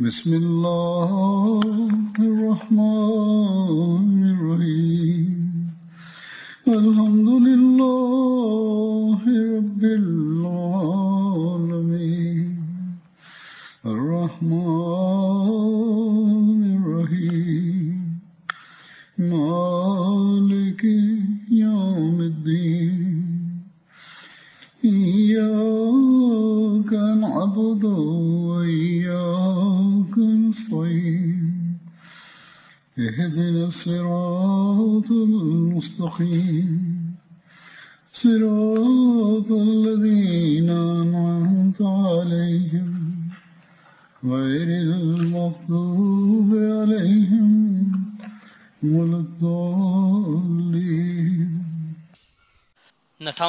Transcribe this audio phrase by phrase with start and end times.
[0.00, 1.10] بسم الله
[2.18, 3.89] الرحمن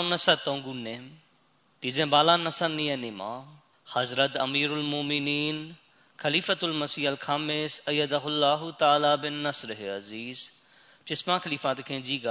[0.03, 1.03] 2023ခုနှစ်
[1.81, 3.33] ဒီဇင်ဘာလ22ရက်နေ့မှာ
[3.95, 5.57] Hazrat Amirul Mu'minin
[6.23, 10.39] Khalifatul Masih Al-Khamis Ayyadahullahu Ta'ala bin Nasr Aziz
[11.07, 12.29] ပြစ်မခလီဖာတခင်ကြီးက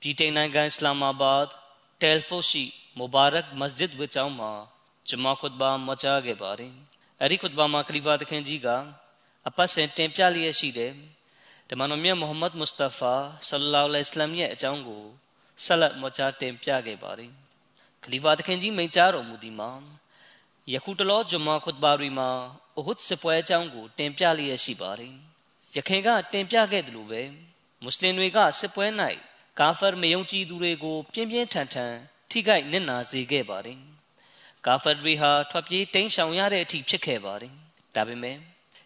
[0.00, 1.46] ပြည်ထိုင်နိုင်ငံအစ္စလာမာဘတ်
[2.02, 2.64] တယ်ဖိုရှိ
[2.98, 4.52] မူဘာရက်မစဂျစ်ဝစ်ကျောင်းမှာ
[5.08, 6.74] ဂျမာခွတ်ဘာမချခဲ့ပါတယ်
[7.20, 8.68] အဲ့ဒီခွတ်ဘာမှာခလီဖာတခင်ကြီးက
[9.48, 10.92] အပတ်စဉ်တင်ပြလျက်ရှိတယ်
[11.70, 13.14] ဓမ္မတော်မြတ်မုဟမ္မဒ်မုစတဖာ
[13.48, 15.04] ဆလ္လာလဟ်အလိုင်းရဲ့အကြောင်းကို
[15.62, 17.32] ဆက်လက်မချတင်ပြခဲ့ပါတယ်
[18.02, 19.70] ခလီဖာတခင်ကြီးမိန့်ကြားတော်မူသည်မှာ
[20.72, 22.30] ယခုတလောဂျမာခွတ်ဘာရီမှာ
[22.78, 25.14] အဟွတ်စပွဲအကြောင်းကိုတင်ပြလျက်ရှိပါတယ်
[25.76, 27.22] ယခင်ကတင်ပြခဲ့တယ်လို့ပဲ
[27.82, 28.86] မွတ်စလင်တွေကစစ်ပွဲ၌
[29.60, 31.94] ကာဖာမယုံကြည်သူတွေကိုပြင်းပြင်းထန်ထန်
[32.30, 33.78] ထိခိုက်နစ်နာစေခဲ့ပါတယ်
[34.66, 37.52] ကာဖာတွေဟာထွက်ပြေးတိမ်းရှောင်ရတဲ့အထိဖြစ်ခဲ့ပါတယ်
[37.94, 38.36] ဒါပေမဲ့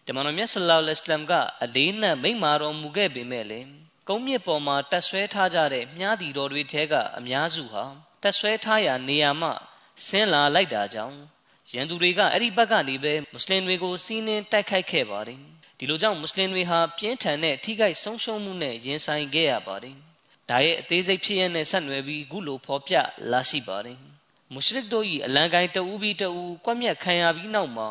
[0.05, 1.33] တမန်တော်မြတ်ဆလ္လာလဟ်အလัยဟ်က
[1.63, 3.69] အလေးနက်မိန့်မာတော်မူခဲ့ပေမဲ့လည်း
[4.11, 7.83] ကုန်းမြစ်ပေါ်မှာတက်ဆွဲထားကြတဲ့မြားတီတော်တွေထဲကအများစုဟာ
[8.23, 9.49] တက်ဆွဲထားရာနေရာမှ
[10.05, 11.17] ဆင်းလာလိုက်တာကြောင့်
[11.73, 15.39] ရန်သူတွေကအဲ့ဒီဘက်ကနေပဲမွတ်စလင်တွေကိုစီးနှင်းတိုက်ခိုက်ခဲ့ပါတယ်
[15.77, 19.95] ဒီလိုကြောင့်မွတ်စလင်တွေဟာပြင်းထန်တဲ့ထိခိုက်ဆုံးရှုံးမှုနဲ့ရင်ဆိုင်ခဲ့ရပါတယ်
[20.49, 22.95] ဒါရဲ့အသေးစိတ်ဖြစ်ရတဲ့ဆက်နွယ်ပြီးခုလိုဖော်ပြ
[23.31, 23.97] လာရှိပါတယ်
[24.53, 27.89] မုရှရစ်တို့၏အလံကိုင်းတအူးပြီးတအူးကွက်မြက်ခံရပြီးနောက်မှာ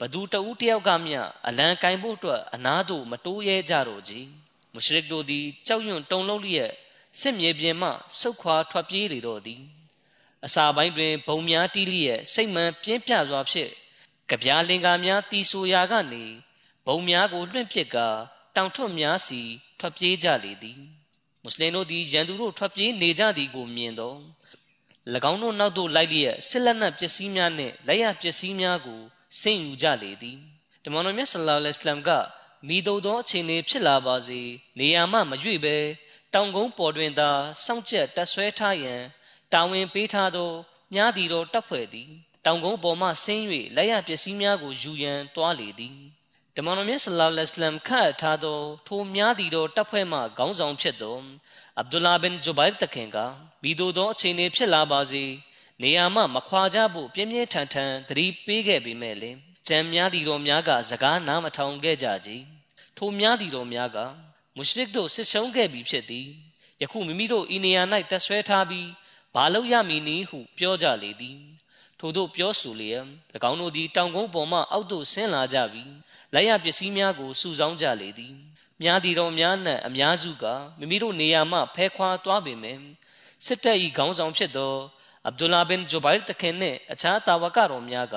[0.00, 4.43] ဘသူတအူးတယောက်ကမျှအလံကိုင်းဖို့အတွက်အနာတို့မတိုးရဲကြတော့ကြီး
[4.74, 6.72] မုရှရစ်တို့သည်ကြောက်ရွံ့တုန်လှုပ်လျက်
[7.20, 9.62] စစ်မြေပြင်မှဆုတ်ခွာထွက်ပြေးလေတော့သည်
[10.44, 13.72] အစာပိုင်းတွင်ဘုံများတီးလျက်စိတ်မှန်ပြင်းပြစွာဖြင့်
[14.28, 16.24] ကြပြားလင်္ကာများတီးဆိုရာကနေ
[16.86, 18.08] ဘုံများကိုလွှင့်ပစ်ကာ
[18.56, 19.40] တောင်ထွတ်များစီ
[19.78, 20.80] ထွက်ပြေးကြလေသည်
[21.42, 24.18] မွတ်စလင်တို့သည်ရန်သူတို့ထွက်ပြေးနေကြသည်ကိုမြင်တော့၎
[25.30, 29.00] င်းတို့နောက်သို့လိုက်လျက်စစ်လက်နက်ပစ္စည်းများနှင့်လက်ရပစ္စည်းများကို
[29.40, 30.38] ဆင့်ယူကြလေသည်
[30.84, 32.10] တမန်တော်မြတ်ဆလ္လာလဟ်အလัยဟ်က
[32.68, 34.40] မိတို့သောအခြေအနေဖြစ်လာပါစေ
[34.78, 35.76] နေရာမှမရွေ့ပဲ
[36.34, 37.30] တောင်ကုန်းပေါ်တွင်သာ
[37.64, 39.00] စောင့်ကြက်တက်ဆွဲထားရန်
[39.52, 40.50] တာဝန်ပေးထားသော
[40.94, 42.10] မြားတီတော်တပ်ဖွဲ့သည်
[42.44, 43.44] တောင်ကုန်းပေါ်မှဆင်း၍
[43.76, 45.98] လက်ရပစ္စည်းများကိုယူရန်တွားလေသည်
[46.56, 51.16] တမန်တော်မြတ်ဆလောလ္လဟ်အလัยဟ်ခန့်ထားသောထိုမြားတီတော်တပ်ဖွဲ့မှခေါင်းဆောင်ဖြစ်သော
[51.78, 53.18] အဗ်ဒူလာဘင်ဂျူဘိုင်တခင်က
[53.62, 55.24] မိတို့သောအခြေအနေဖြစ်လာပါစေ
[55.82, 59.30] နေရာမှမခွာကြဖို့ပြင်းပြင်းထန်ထန်သတိပေးခဲ့ပေမဲ့လေ
[59.68, 62.30] ကျမ်းများတီတော်များကစကားနားမထောင်ခဲ့ကြကြ
[63.04, 63.98] ထိုများတီတော်များက
[64.56, 66.28] မုရှရစ်တို့ဆစ်ရှုံးခဲ့ပြီဖြစ်သည်
[66.82, 68.88] ယခုမိမိတို့ဤနေရာ၌တက်ဆွဲထားပြီး
[69.34, 71.38] ဘာလို့ရမည်နည်းဟုပြောကြလေသည်
[71.98, 73.04] ထို့သောပြောဆိုလျက်၎
[73.50, 75.92] င်းတို့သည်တောင်ကုန်းပေါ်မှအောက်သို့ဆင်းလာကြပြီး
[76.34, 78.34] လက်ရပစ္စည်းများကိုစုဆောင်းကြလေသည်
[78.82, 80.44] မြားတီတော်များနှင့်အများစုက
[80.78, 82.80] မိမိတို့နေရာမှဖဲခွာသွားပေမယ့်
[83.46, 84.74] စစ်တပ်၏ခေါင်းဆောင်ဖြစ်သော
[85.26, 88.16] အဗ်ဒူလာဘင်ဂျူဘိုင်တခင်နှင့်အခြားတာဝကတော်များက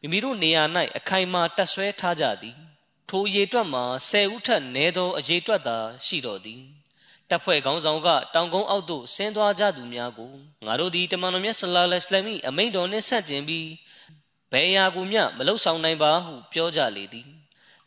[0.00, 0.62] မိမိတို့နေရာ၌
[0.96, 2.58] အခိုင်အမာတပ်ဆွဲထားကြသည်
[3.08, 6.62] ထိုအရေတွက်မှာ10ဦးထက်နည်းသောအရေတွက်သာရှိတော်သည်
[7.30, 10.32] တပ်ဖွဲ့ခေါင်းဆောင်ကတောင်ကုန်းအောက်သို့ဆင်းသွားကြသူများကို
[10.66, 13.68] ငါတို့သည်တမန်တော်မြတ်ဆလ္လာလဟ်အလိုင်းအမိန့်တော်နှင့်ဆက်ကျင်ပြီး
[14.52, 17.28] ဘယ်အရာကိုမျှမလုံဆောင်နိုင်ပါဟုပြောကြလေသည်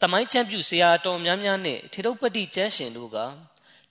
[0.01, 3.17] တမိုင်းချမ်းပြူဆရာတော်များများနှင့်ထေရုပတိကျမ်းရှင်တို့က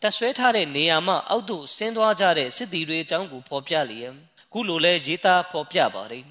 [0.02, 4.14] တဆွဲထားတဲ့နေရာမှအောက်သို့ဆင်းသွားကြတဲ့စစ်သည်တွေအကြောင်းကိုဖော်ပြလျက်
[4.52, 6.24] ခုလိုလဲရေးသားဖော်ပြပါတယ်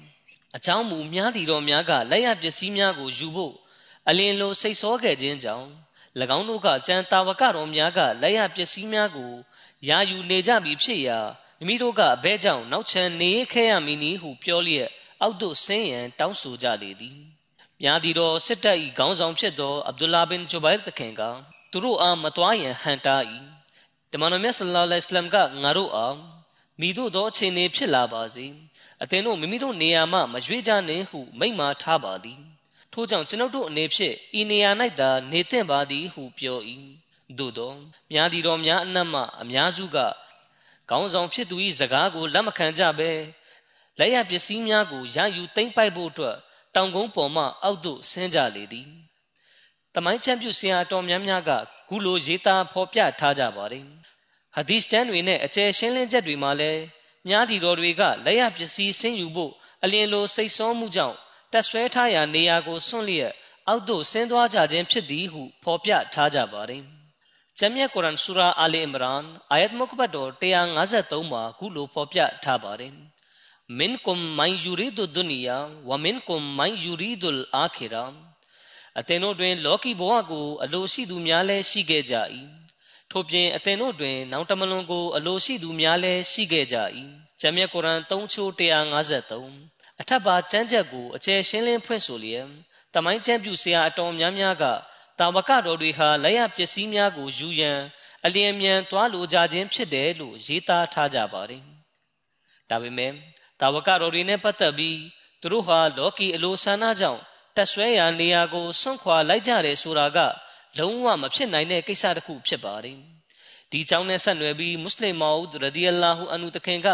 [0.56, 3.54] အကြောင်းမူများတီတော်များကလက်ရပစ္စည်းများကိုယူဖို့
[4.08, 5.68] အလင်းလိုစိတ်ဆောခဲ့ခြင်းကြောင့်၎
[6.36, 9.32] င်းတို့ကကြံတာဝကတော်များကလက်ရပစ္စည်းများကို
[9.88, 11.18] ယာယူနေကြပြီဖြစ်ရာ
[11.58, 14.88] မိမိတို့ကအဘဲကြောင့်နောက်ချန်နေခဲ့ရမည်နည်းဟုပြောလျက်
[15.22, 17.18] အောက်သို့ဆင်းရန်တောင်းဆိုကြလေသည်
[17.82, 21.22] ညာဒီတော်စစ်တပ်၏ခေါင်းဆောင်ဖြစ်သောအဗ်ဒူလာဘင်ဂျူဘိုင်တခင်က
[21.70, 23.16] သူတို့အားမတွားရန်ဟန်တာ၏
[24.12, 26.16] တမန်တော်မြတ်ဆလ္လာလဟ်အလัยဟိဝါစလမ်ကငါတို့အား
[26.80, 28.46] မိတို့သောအခြေအနေဖြစ်လာပါစေ
[29.02, 32.40] အသင်တို့မိမိတို့နေရာမှမရွေးကြနှင့်ဟုမိန့်မာထားပါသည်
[32.98, 34.70] ထို့ကြောင့်ကျွန်ုပ်တို့အနေဖြင့်ဤနေရာ၌
[35.00, 36.58] သာနေသင့်ပါသည်ဟုပြော၏
[37.38, 37.72] သို့သော
[38.10, 39.98] မြားဒီတော်များအနက်မှအများစုက
[40.90, 43.10] ကောင်းဆောင်ဖြစ်သူ၏စကားကိုလက်မခံကြဘဲ
[43.98, 46.36] လက်ရပစ္စည်းများကိုရယူသိမ့်ပိုက်ဖို့အတွက်
[46.74, 48.88] တောင်ကုန်းပေါ်မှအောက်သို့ဆင်းကြလေသည်
[49.94, 51.50] တမိုင်းချမ်းပြုဆရာတော်များများက
[51.88, 53.84] ဂုလိုရေးသားဖော်ပြထားကြပါတယ်
[54.56, 56.82] ဟဒီစ်တန်တွေနဲ့အကျယ်ရှင်းလင်းချက်တွေမှာလည်း
[57.28, 59.52] မြားဒီတော်တွေကလက်ရပစ္စည်းဆင်းယူဖို့
[59.82, 61.18] အလင်းလိုစိတ်ဆောမှုကြောင့်
[61.52, 63.32] တက်ဆွဲထားရာနေရာကိုဆွန့်လျက်
[63.68, 66.82] အောက်သို့ဆင်းသွားကြခြင်းဖြစ်သည်ဟုဖော်ပြထားကြပါတယ်။
[67.58, 72.94] ဂျမ်မြတ်ကုရ်အန်ဆူရာအာလီအင်မရန်အာယတ်မုခဘတ်တော်153မှာခုလိုဖော်ပြထားပါတယ်။
[73.68, 75.58] minkum man yuridu dunya
[75.88, 78.14] wa minkum man yuridu al-akhirah
[78.98, 82.14] အသင်တို့တွင် လောကီဘဝကိုအလိုရှိသူများလည်းရှိခဲ့ကြ၏
[83.10, 86.76] ထို့ပြင်အသင်တို့တွင် နောင်တမလွန်ကိုအလိုရှိသူများလည်းရှိခဲ့ကြ၏
[87.40, 92.46] ဂျမ်မြတ်ကုရ်အန်3ချိုး153 အထက်ပါကျမ်းချက်ကိုအကျယ်ရှင်းလင်းဖွင့်ဆိုလျက်
[92.94, 94.64] တမိုင်းကျမ်းပြုဆရာအတော်များများက
[95.18, 97.80] တာဝကတော်တွေဟာလက်ရပစ္စည်းများကိုယူရန်
[98.24, 101.62] အလျင်မြန်သွားလိုကြခြင်းဖြစ်တယ်လို့ရေးသားထားကြပါတယ်။
[102.70, 103.12] ဒါပေမဲ့
[103.60, 104.98] တာဝကတော်တွေနဲ့ပတ်သက်ပြီး
[105.40, 107.22] သူတို့ဟာလောကီအလိုဆန္ဒကြောင့်
[107.56, 110.18] တက်ဆွဲရာနေရာကိုဆွန့်ခွာလိုက်ကြတယ်ဆိုတာက
[110.78, 112.98] လုံးဝမဖြစ်နိုင်တဲ့ကိစ္စတစ်ခုဖြစ်ပါတယ်။
[113.72, 116.88] ဒီကြောင့်နဲ့ဆက်နွယ်ပြီးမွတ်စလင်မောင်ရဒီအလာဟူအန်နုတခင်က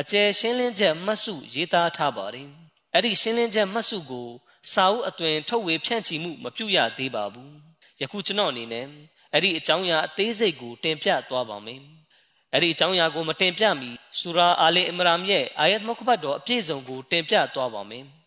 [0.00, 2.48] အကျယ်ရှင်းလင်းချက်မှတ်စုရေးသားထားပါတယ်။
[2.94, 4.28] အဲ့ဒီရှင်းလင်းချက်မှတ်စုကို
[4.72, 7.50] စာအုပ်အသွင်ထုတ်ဝေဖြန့်ချီမှုမပြုရသေးပါဘူး။
[8.00, 8.86] ယခုကျွန်တော်အနေနဲ့
[9.32, 11.80] အဲ့ဒီအကြောင်းအရာအသေးစိတ်ကိုတင်ပြသွားပါမယ်။
[12.54, 18.06] အဲ့ဒီအကြောင်းအရာကိုမတင်ပြမီဆူရာအာလီအင်မရမ်ရဲ့အာယတ်မုခဘတ်တော်အပြည့်စုံကိုတင်ပြသွားပါမယ်။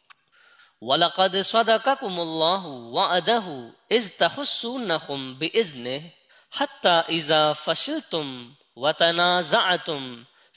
[0.88, 2.64] وَلَقَدْ صَدَقَكُمُ اللَّهُ
[2.96, 3.46] وَعَدَهُ
[3.98, 6.02] إِذْ تَحُسُّونَهُمْ بِإِذْنِهِ
[6.58, 8.28] حَتَّى إِذَا فَشِلْتُمْ
[8.76, 10.02] وَتَنَازَعْتُمْ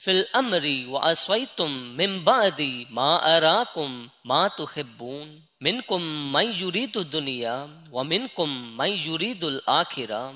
[0.00, 2.60] في الأمر وأسويتم من بعد
[2.90, 6.02] ما أراكم ما تحبون منكم
[6.32, 10.34] من يريد الدنيا ومنكم من يريد الآخرة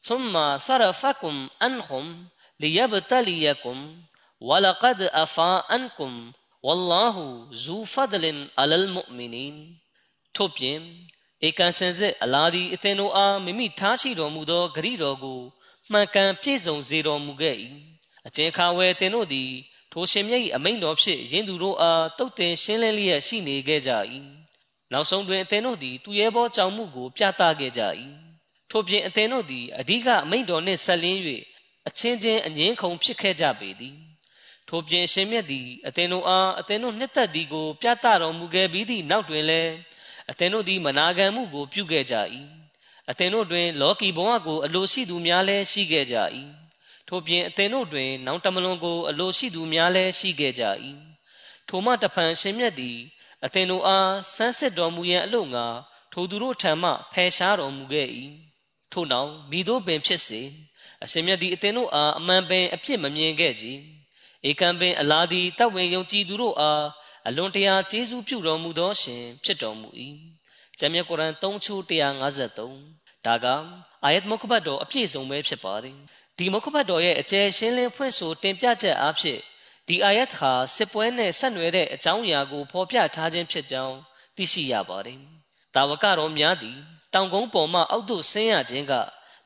[0.00, 2.28] ثم صرفكم عنهم
[2.60, 4.02] ليبتليكم
[4.40, 6.32] ولقد أفا عنكم
[6.62, 9.56] والله ذو فضل على المؤمنين
[10.36, 10.80] ထို့ပြင်
[11.46, 15.40] ဧကန်စင်စစ်အလာဒီအသင်တို့အားမိမိထားရှိတော်မူသောဂရိတော်ကို
[15.90, 17.56] မှန်ကန်ပြည့်စုံစေတော်မူခဲ့၏
[18.27, 19.51] အကျဉ်ခါဝဲတင်တို့သည်
[19.91, 23.91] ထိုရှင်မြတ်၏အမိန့်တော်ဖြင့်ယင်းသူတို့အားတုတ်တင်ရှင်းလင်းလျက်ရှိနေခဲ့ကြ၏
[24.91, 27.81] နောက်ဆုံးတွင်အသင်တို့သည်သူရဲဘောကြောင့်မှုကိုပြသခဲ့ကြ၏
[28.69, 31.19] ထို့ပြင်အသင်တို့သည်အဓိကအမိန့်တော်နှင့်ဆက်လင်း၍
[31.87, 33.97] အချင်းချင်းအငင်းခုန်ဖြစ်ခဲ့ကြပေသည်
[34.69, 39.71] ထို့ပြင်ရှင်မြတ်သည်အသင်တို့အားအသင်တို့နှစ်သက်သည်ကိုပြသတော်မူခဲ့ပြီးသည့်နောက်တွင်လည်း
[40.31, 42.15] အသင်တို့သည်မနာခံမှုကိုပြုခဲ့ကြ၏
[43.09, 46.17] အသင်တို့တွင်လောကီဘဝကိုအလိုရှိသူများလည်းရှိခဲ့ကြ၏
[47.13, 50.63] ထို့ပြင်အသင်တို့တွင် နောင်တမလွန်ကို အလိုရှိသူများလည်းရှိခဲ့ကြ၏
[51.67, 52.97] ထိုမှတဖန်ရှင်မြတ်သည်
[53.45, 55.65] အသင်တို့အားစမ်းစစ်တော်မူရန်အလို့ငါ
[56.13, 58.07] ထိုသူတို့ထံမှဖယ်ရှားတော်မူခဲ့၏
[58.91, 60.41] ထို့နောက်မိတို့ပင်ဖြစ်စေ
[61.03, 63.65] အရှင်မြတ်သည်အသင်တို့အားအမှန်ပင်အပြစ်မမြင်ခဲ့ကြ
[64.49, 66.85] ဧကံပင်အလားသည်တတ်ဝင်ယုံကြည်သူတို့အား
[67.27, 69.89] အလွန်တရာကျေးဇူးပြုတော်မူသောရှင်ဖြစ်တော်မူ၏
[70.79, 73.45] ဂျမ်းမြတ်ကုရ်အန်3ချိုး153ဒါက
[74.03, 75.97] အာယတ်မုခဘတ်တော်အပြည့်စုံပဲဖြစ်ပါတယ်
[76.41, 79.41] ဒီမုခဘတ်တော်ရဲ့အကျယ်ရှင်းလင်းဖွင့်ဆိုတင်ပြချက်အားဖြင့်
[79.87, 83.97] ဒီအာယတ်ဟာစစ်ပွဲနဲ့ဆက်နွယ်တဲ့အကြောင်းအရာကိုဖော်ပြထားခြင်းဖြစ်ကြောင်း
[84.35, 85.19] သိရှိရပါတယ်။
[85.75, 86.77] တာဝကတော်များသည်
[87.13, 88.93] တောင်ကုန်းပေါ်မှအောက်သို့ဆင်းရခြင်းက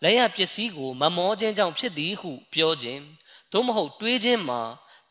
[0.04, 3.02] လက်ရပစ္စည်းကိုမမောခြင်းကြောင့်ဖြစ်သည်ဟုပြောခြင်း
[3.52, 4.62] သို့မဟုတ်တွေးခြင်းမှာ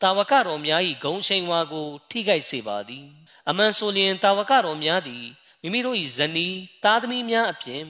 [0.01, 3.05] တာဝကတော်များ၏ဂုံရှိန်ဝါကို ထိခိုက်စေပါသည်
[3.49, 5.25] အမှန်ဆိုလျင်တာဝကတော်များသည်
[5.61, 7.83] မိမိတို့၏ဇနီးသားသမီးများအပြင်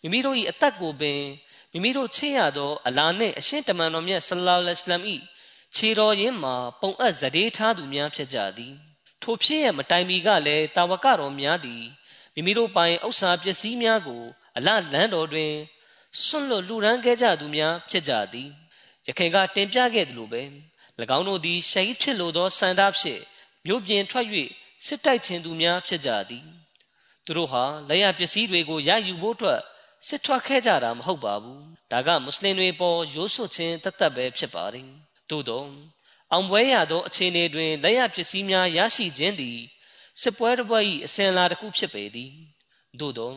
[0.00, 1.20] မိမိတို့၏အသက်ကိုပင်
[1.72, 5.04] မိမိတို့ချစ်ရသောအလာနှင့်အရှင်တမန်တော်မြတ်ဆလ္လာလဟ်အလัยဟ်၏
[5.74, 8.74] ခြေတော်ရင်းမှာပုံအပ်ဇဒေးထားသူများဖြစ်ကြသည်
[9.22, 11.84] ထိုဖြစ်ရမတိုင်မီကလည်းတာဝကတော်များသည်
[12.34, 14.22] မိမိတို့ပိုင်ဥစ္စာပစ္စည်းများကို
[14.56, 15.52] အလလန်းတော်တွင်
[16.24, 18.48] ဆွန့်လွတ်လူရန်ခဲ့ကြသူများဖြစ်ကြသည်
[19.06, 20.42] ရခင်ကတင်ပြခဲ့သလိုပဲ၎
[21.16, 23.22] င်းတို့သည်ရှိတ်ဖြစ်လိုသောစန္ဒဖြင့်
[23.66, 24.26] မြို့ပြင်ထွက်၍
[24.86, 26.44] စစ်တိုက်ခြင်းသူများဖြစ်ကြသည်
[27.24, 29.60] သူတို့ဟာလက်ရပစ္စည်းတွေကိုရယူဖို့အတွက်
[30.06, 31.62] စစ်ထွက်ခဲ့ကြတာမဟုတ်ပါဘူး
[31.92, 34.88] ဒါကမွတ်စလင်တွေပေါ်ရိုးစွခြင်းတသက်ပဲဖြစ်ပါတယ်
[35.30, 35.68] သို့တော့
[36.32, 39.58] အောင်ပွဲရသောအခြေအနေတွင်လက်ရပစ္စည်းများရရှိခြင်းသည်
[40.20, 42.32] စစ်ပွဲတစ်ပွဲ၏အစဉ်လာတစ်ခုဖြစ်ပေသည်
[43.00, 43.36] သို့တော့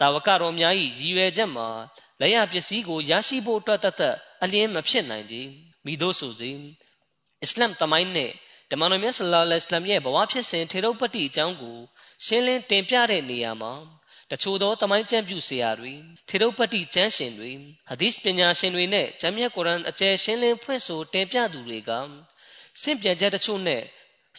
[0.00, 1.68] တာဝကတော်များ၏ရည်ရွယ်ချက်မှာ
[2.20, 5.36] လက်ရပစ္စည်းကိုရရှိဖို့အတွက်တသက်အလင်းမဖြစ်နိုင်ကြ
[5.84, 6.50] မိတို့ဆိုစေ
[7.42, 8.30] အစ္စလမ်တမိုင်းနဲ့
[8.70, 11.78] ဓမ္မတော်မြတ်ဆလ္လာလဟ်အလัยဟ်ရဲ့ဘဝဖြစ်စဉ်ထေရုပတ္တိအကြောင်းကို
[12.24, 13.72] ရှင်းလင်းတင်ပြတဲ့နေရာမှာ
[14.30, 15.92] တချို့သောတမိုင်းကျမ်းပြုဆရာတွေ
[16.28, 17.50] ထေရုပတ္တိကျမ်းရှင်တွေ
[17.88, 21.90] ဟာဒီစ်ပညာရှင်တွေနဲ့ဂျမ်းမြတ်ကုရ်အန်အကျယ်ရှင်းလင်းဖွင့်ဆိုတင်ပြသူတွေက
[22.82, 23.82] စင့်ပြန်ချက်တချို့နဲ့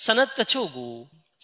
[0.03, 0.93] စနတ်တချို့ကို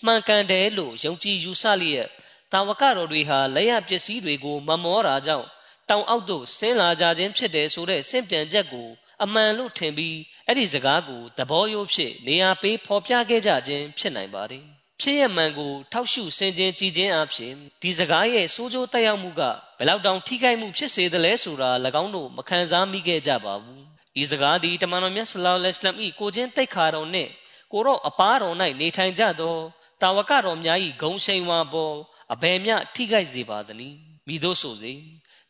[0.06, 2.10] မှန်ကန်တယ်လို့ယုံကြည်ယူဆလျက်
[2.52, 5.48] တာဝကတော်တွေဟာလက်ရပစ္စည်းတွေကိုမမောတာကြောင့်
[5.90, 8.88] တောင်အောက်သို့ဆင်းလာကြခြင်းဖြစ်တယ်ဆိုတဲ့စင့်ပြန်ချက်ကို
[9.24, 19.42] အမှန်လို့ထင်ပြီးအဲ့ဒီစကားကိုသဘောရိုးဖြစ်နေရာပေးဖော်ပြခဲ့ကြခြင်းဖြစ်နိုင်ပါတယ် ဖြစ်ရမှန်ကိုထောက်ရှုဆင်ခြင်ကြည်ခြင်းအပြင်ဒီစကားရဲ့စိုးကျိုးတက်ရောက်မှုက
[19.78, 21.70] ဘယ်လောက်တောင်ထိခိုက်မှုဖြစ်စေသလဲဆိုတာ၎
[22.02, 23.84] င်းတို့မခံစားမိခဲ့ကြပါဘူး
[24.16, 27.32] ဒီစကားသည်တမန်တော်မြတ်ဆလောလ္လဟ်အလัยဟ်ကိုချင်းတိတ်ခါတော်နှင့်
[27.72, 29.56] ကိုတော့အပားတော်၌နေထိုင်ကြသော
[30.02, 31.96] တာဝကတော်များ၏ဂုံရှိန်ဝါပေါ်
[32.34, 34.94] အဘယ်မျှထိခိုက်စေပါသနည်းမိတို့ဆိုစေ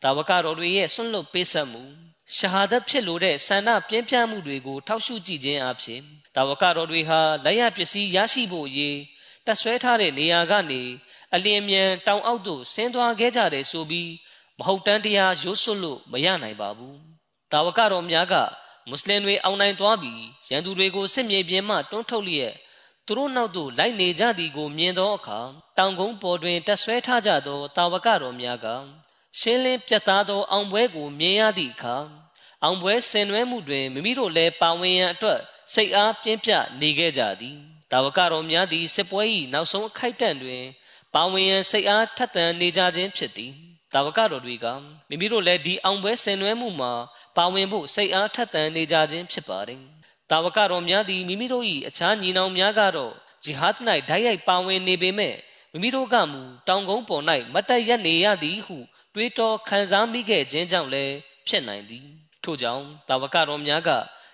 [0.03, 1.83] တာဝကတော်တွေရဲ့ဆွန့်လွတ်ပေးဆက်မှု
[2.35, 6.01] ရှာဟာဒတ်ဖြစ်လို့တဲ့ဆန္ဒပြင်းပြမှုတွေကိုထောက်ရှုကြည့်ခြင်းအပြင်
[6.35, 8.97] တာဝကတော်တွေဟာလက်ရပစ္စည်းရရှိဖို့ရေး
[9.47, 10.81] တက်ဆွဲထားတဲ့နေရာကနေ
[11.33, 14.11] အလင်းမြန်တောင်အောက်သို့ဆင်းသွားခဲ့ကြတယ်ဆိုပြီး
[14.57, 16.97] မဟုတ်တမ်းတရားရိုးစွလို့မရနိုင်ပါဘူး
[17.51, 18.35] တာဝကတော်များက
[18.89, 22.53] မွတ်စလင်တွေအောင်နိုင်သွားပြီးရန်သူတွေကိုစစ်မြေပြင်မှတွန်းထုတ်လျက်
[23.05, 25.39] သူတို့နောက်သို့လိုက်နေကြသည်ကိုမြင်သောအခါ
[25.77, 28.67] တောင်ကုန်းပေါ်တွင်တက်ဆွဲထားကြသောတာဝကတော်များက
[29.39, 31.97] ရှင်းလင်းပြတ်သားသောအောင်ပွဲကိုမြင်ရသည့်အခါ
[32.63, 35.39] အောင်ပွဲဆင်နွှဲမှုတွင်မိမိတို့လည်းပါဝင်ရန်အတွက်
[35.73, 39.21] စိတ်အားပြင်းပြနေခဲ့ကြသည် တာဝကတော်များသည်စစ်ပွဲ၏
[39.53, 40.63] နောက်ဆုံးအခိုက်အတန့်တွင်
[41.13, 43.53] ပါဝင်ရန်စိတ်အားထက်သန်နေကြခြင်းဖြစ်သည်
[43.93, 44.65] တာဝကတော်တွေက
[45.09, 46.93] မိမိတို့လည်းဒီအောင်ပွဲဆင်နွှဲမှုမှာ
[47.37, 49.81] ပါဝင်ဖို့စိတ်အားထက်သန်နေကြခြင်းဖြစ်ပါတယ်
[50.31, 53.13] တာဝကတော်များသည်မိမိတို့၏အခြားညီနောင်များကတော့
[53.43, 53.73] ဂျီဟတ်၌
[54.09, 55.35] ဓာတ်ရိုက်ပါဝင်နေပေမဲ့
[55.71, 58.77] မိမိတို့ကမူတောင်ကုန်းပေါ်၌မတ်တက်ရက်နေရသည်ဟု
[59.13, 61.15] တွေးတောခံစားမိခဲ့ခြင်းကြောင့်လည်း
[61.47, 62.07] ဖြစ်နိုင်သည်
[62.43, 63.89] ထို့ကြောင့်တာဝကတော်များက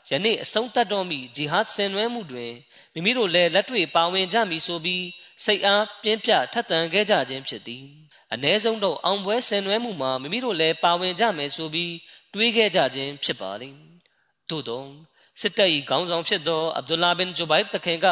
[0.09, 2.53] ယနေ့အဆုံးသတ်တော်မူဂျီဟတ်ဆင်နွှဲမှုတွင်
[2.93, 5.05] မိမိတို့လည်းလက်တွေ့ပါဝင်ကြမည်ဆိုပြီး
[5.43, 7.85] စိတ်အားပြင်းပြထက်သန်ခဲ့ကြခြင်းဖြစ်သည်
[8.33, 11.93] အ ਨੇ ဆုံးတော့အောင်ပွဲဆင်နွှဲမှုမှာမိမိတို့လည်းပါဝင်ကြမယ်ဆိုပြီး
[12.33, 13.79] တွေးခဲ့ကြခြင်းဖြစ်ပါလိမ့်
[14.49, 14.85] သို့သော
[15.39, 18.07] စစ်တပ်၏ခေါင်းဆောင်ဖြစ်သောအဗ်ဒူလာဘင်ဂျူဘိုင်တခင်က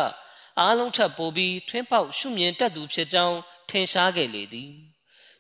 [0.59, 3.37] အားလုံးထပ်ပိုပြီးထွင်းပေါက်ရှုမြင်တတ်သူဖြစ်ကြောင်း
[3.69, 4.71] ထင်ရှားခဲ့လေသည်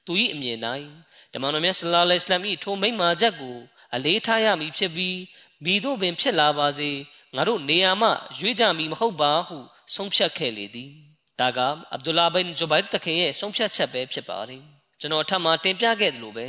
[0.05, 0.57] သူ၏အမြင်၌
[1.33, 3.57] တမန်တော်မြတ်ဆလ္လာလဟ်အလัยဟ်၏ထိုမိန့်မာချက်ကို
[3.95, 5.17] အလေးထားရမည်ဖြစ်ပြီး
[5.65, 6.89] မိတို့ပင်ဖြစ်လာပါစေ
[7.35, 9.57] ငါတို့နေရာမှရွေးကြမည်မဟုတ်ပါဟု
[9.95, 10.91] ဆုံးဖြတ်ခဲ့လေသည်
[11.39, 11.59] ဒါက
[11.91, 14.61] အဗ်ဒူလာဘင်ဂျူဘိုင်တခင်ရဲ့ဆုံးဖြတ်ချက်ပဲဖြစ်ပါတယ်
[14.99, 16.47] ကျွန်တော်ထပ်မတင်ပြခဲ့တယ်လို့ပဲ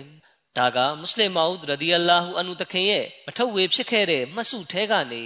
[0.58, 5.22] ဒါကမွတ်စလင်မောက်ရဒီအလာဟူအန်နုတခင်ရဲ့မထုတ်ဝေဖြစ်ခဲ့တဲ့မှတ်စုထဲကနေ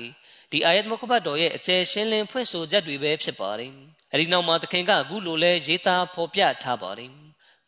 [0.53, 3.73] ဒီအာယတ်မုခဘတ်တော်ရဲ့အကျယ်ရှင်းလင်းဖွင့်ဆိုချက်တွေပဲဖြစ်ပါတယ်
[4.13, 7.13] အဲဒီနောက်မှာတခင်ကအခုလိုလဲရေးသားဖော်ပြထားပါတယ်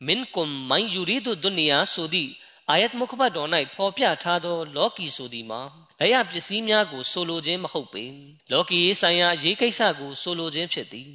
[0.06, 2.30] မင်ကွမ်မိုင်ယူရီဒုဒုနီယာဆိုသည့်
[2.70, 5.62] အာယတ်မုခဘတ်တော်၌ဖော်ပြထားသောလောကီဆိုသည်မှာ
[6.00, 8.05] လက်ရပစ္စည်းများကိုဆိုလိုခြင်းမဟုတ်ပေ
[8.50, 11.11] လောကီရေးဆိုင်ရာရေးကိစ္စကိုဆိုလိုခြင်းဖြစ်သည်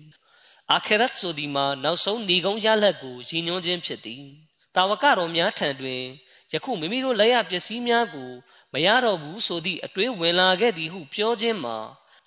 [0.71, 4.23] အာခရတ်ဆိုသည်မှာနောက်ဆုံးဏီကုံရလက်ကိုရည်ညွှန်းခြင်းဖြစ်သည်
[4.75, 6.01] တာဝကတော်များထံတွင်
[6.53, 8.31] ယခုမိမိတို့လက်ရပစ္စည်းများကို
[8.73, 11.77] မရတော့ဘူးဆိုသည့်အတွေးဝင်လာခဲ့သည်ဟုပြောခြင်းမှာ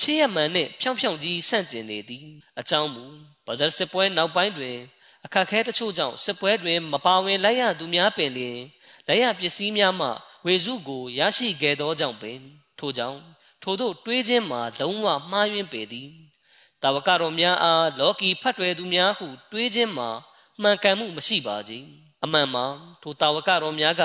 [0.01, 2.27] ဖြစ်ရမှန်နှင့်ဖြောင်းဖြောင်းကြီးဆန့်ကျင်နေသည်
[2.61, 3.05] အကြောင်းမူ
[3.47, 4.77] ဘဒရ်စစ်ပွဲနောက်ပိုင်းတွင်
[5.25, 8.59] အခက်ခဲတချို့ကြောင့်စစ်ပွဲတွင်မပါဝင်လိုက်ရသူများပင်လျင်
[9.07, 10.09] လက်ရပစ္စည်းများမှ
[10.45, 12.39] ဝေစုကိုရရှိခဲ့သောကြောင့်ပင်
[12.79, 13.21] ထို့ကြောင့်
[13.63, 16.09] ထို့သို့တွေးခြင်းမှာလုံးဝမှားယွင်းပေသည်
[16.83, 20.09] တာဝကတော်များအားလောကီဖတ်တွယ်သူများဟုတွေးခြင်းမှာ
[20.63, 21.73] မှန်ကန်မှုမရှိပါကြ
[22.25, 22.67] အမှန်မှာ
[23.03, 24.03] ထိုတာဝကတော်များက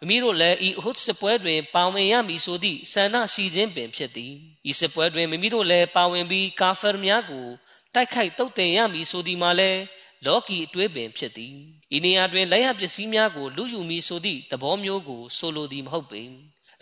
[0.00, 4.32] မိမိတို့လည်းဤအဟုတ်စစ်ပွဲတွင်ပါဝင်ရမည်ဆိုသည့်ဆန္ဒရှိခြင်းပင်ဖြစ်သည်
[4.70, 7.46] ဤစစ်ပွဲတွင်မိမိတို့လည်းပါဝင်ပြီးကာဖာများကို
[7.94, 9.80] တိုက်ခိုက်တုတ်တင်ရမည်ဆိုသည်မှာလည်း
[10.26, 11.54] လောကီအတွေးပင်ဖြစ်သည်
[11.96, 16.22] ဤနေရာတွင်လက်ရပစ္စည်းများကိုလူယူမည်ဆိုသည့်သဘောမျိုးကိုဆိုလိုသည်မဟုတ်ပေ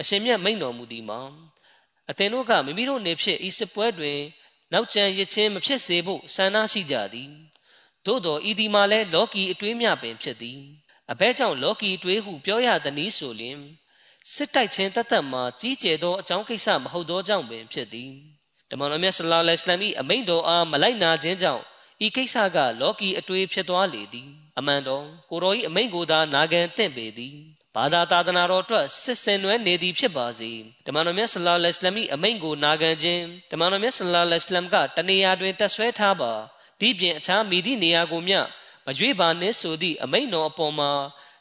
[0.01, 1.21] အရှင်မြတ်မိန့်တော်မူသည်မှာ
[2.11, 4.19] အသင်တို့ကမိမိတို့နေဖြစ်ဤစစ်ပွဲတွင်
[4.73, 7.31] နောက်ကျန်ရချင်းမဖြစ်စေဖို့ဆန္ဒရှိကြသည်
[8.07, 10.61] သို့တော်ဤဒီမှာလည်းလောကီအတွေးများပင်ဖြစ်သည်
[11.13, 13.61] အဘဲကြောင့်လောကီအတွေးဟုပြောရသည်နည်းဆိုလျှင်
[14.33, 18.11] စစ်တိုက်ခြင်းတသက်မှာကြီးကျယ်သောအကြောင်းကိစ္စမဟုတ်သောကြောင့်ပင်ဖြစ်သည်
[18.71, 21.65] တမန်တော်မြတ်ဆလ္လာလဟ်အလိုင်းအမိန့်တော်အားမလိုက်နာခြင်းကြောင့်
[22.05, 24.29] ဤကိစ္စကလောကီအတွေ့ဖြစ်သွားလေသည်
[24.59, 27.37] အမှန်တော့ကိုရောဤအမိန့်ကိုသာနာခံတင့်ပေသည်
[27.77, 30.51] ဘာသာသာသနာတော်အတွက်စစ်စင်နွဲနေသည်ဖြစ်ပါစေ
[30.87, 36.33] တမန်တော်မြတ်ဆလ္လာလဟ်အလိုင်းအမိန့်ကိုနာခံခြင်းတမန်တော်မြတ်ဆလ္လာလဟ်အလိုင်းကတနေရာတွင်တက်ဆွဲထားပါ
[36.81, 38.39] ဒီပြင်အခြားမိသည့်နေရာကိုမျှ
[38.87, 40.91] မရွေးပါနှင့်ဆိုသည့်အမိန့်တော်အပေါ်မှာ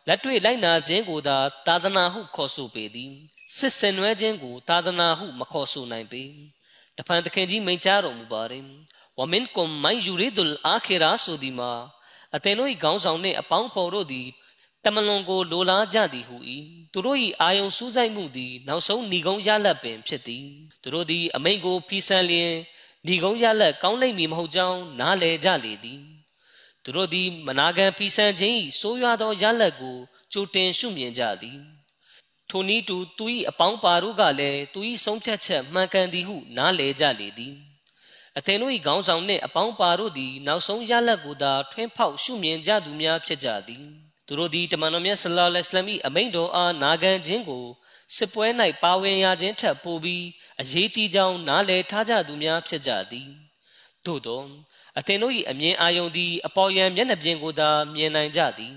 [0.08, 1.38] လက်တွေ့လိုက်နာခြင်းကိုသာ
[1.68, 3.12] သာသနာဟုခေါ်ဆိုပေသည်
[3.58, 6.24] စစ်စင်နွဲခြင်းကိုသာသနာဟုမခေါ်ဆိုနိုင်ပေ
[6.98, 8.64] တဖန်တခင်ကြီးမိန့်ကြားတော်မူပါတယ်
[9.20, 11.72] ဝမင်ကွမ်မိုင်ယူရီဒူလ်အာခီရာဆိုဒီမှာ
[12.36, 14.28] အသင်တို့၏ခေါင်းဆောင်နှင့်အပေါင်းဖော်တို့သည်
[14.84, 16.36] တမလွန်ကိုလိုလားကြသည်ဟု၏
[16.92, 20.46] သူတို့၏အာယုံစူးစိုက်မှုသည်နောက်ဆုံးဏီကုံရလက်ပင်ဖြစ်သည်
[20.82, 22.52] သူတို့သည်အမိန့်ကိုဖီဆန်လျင်
[23.08, 26.02] ဏီကုံရလက်ကောင်းလိမ့်မည်မဟုတ်ကြောင်းနားလည်ကြလေသည်
[26.84, 29.98] သူတို့သည်မနာခံဖီဆန်ခြင်း၏ဆိုးရွားသောရလဒ်ကို
[30.32, 31.60] ကြိုတင်ရှုမြင်ကြသည်
[32.50, 37.69] ထိုနည်းတူသူ၏အပေါင်းပါတို့ကလည်းသူ၏ဆုံးဖြတ်ချက်မှန်ကန်သည်ဟုနားလည်ကြလေသည်
[38.38, 43.86] အသင်တို့၏ခေါင်းဆောင်နှင့်အပေါင်းပါတို့သည်နောက်ဆုံးရလဒ်ကိုသာထွင်းဖောက်ရှုမြင်ကြသူများဖြစ်ကြသည်
[44.28, 47.66] သူတို့သည်တမန်တော်မြတ်ဆလောလ္လဟ်အလိုင်း၏အမိန့်တော်အားနာခံခြင်းကို
[48.16, 48.46] စစ်ပွဲ၌
[48.84, 50.26] ပါဝင်ရခြင်းထက်ပိုပြီး
[50.62, 53.30] အရေးကြီးကြောင်းနားလည်ထားကြသူများဖြစ်ကြသည်
[54.06, 54.44] သို့သော
[54.98, 58.74] အသင်တို့၏အမြင်အာယုန်သည်အပေါ်ယံမျက်နှာပြင်ကိုသာမြင်နိုင်ကြသည်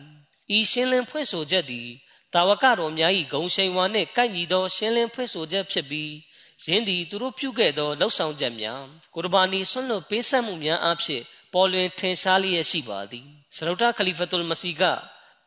[0.56, 1.88] ဤရှင်းလင်းဖွင့်ဆိုချက်သည်
[2.34, 6.12] တာဝကတော်များ၏ဂုံရှိန်ဝါနှင့်ကိုက်ညီသောရှင်းလင်းဖွင့်ဆိုချက်ဖြစ်ပြီး
[6.70, 8.82] ယင်းသည်သူတို့ပြုခဲ့သောလှုပ်ဆောင်ချက်များ
[9.14, 13.26] ကိုရဘာနီဆွန့်လွတ်ပေးဆက်မှုများအဖြစ်ပေါ်လွင်ထင်ရှားလျက်ရှိပါသည်
[13.56, 14.82] ဆရုတာခလီဖတ်တူလ်မစီက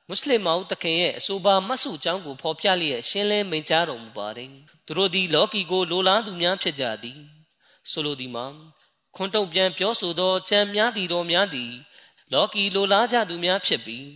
[0.07, 4.49] မွတ်စလင်မောင်တခင်ရဲ့အဆိုပါမတ်စုအကြောင်းကိုဖော်ပြလျက်ရှင်းလင်းမိန့်ကြားတော်မူပါတယ်
[4.85, 7.19] သူတို့သည်လော်ကီကိုလိုလားသူများဖြစ်ကြသည်
[7.91, 8.45] ဆိုလိုသည်မှာ
[9.15, 11.71] ခွန်တုံပြန်ပြောဆိုသောကြံများသည်တော်များသည်
[12.33, 14.09] လော်ကီလိုလားကြသူများဖြစ်ပြီး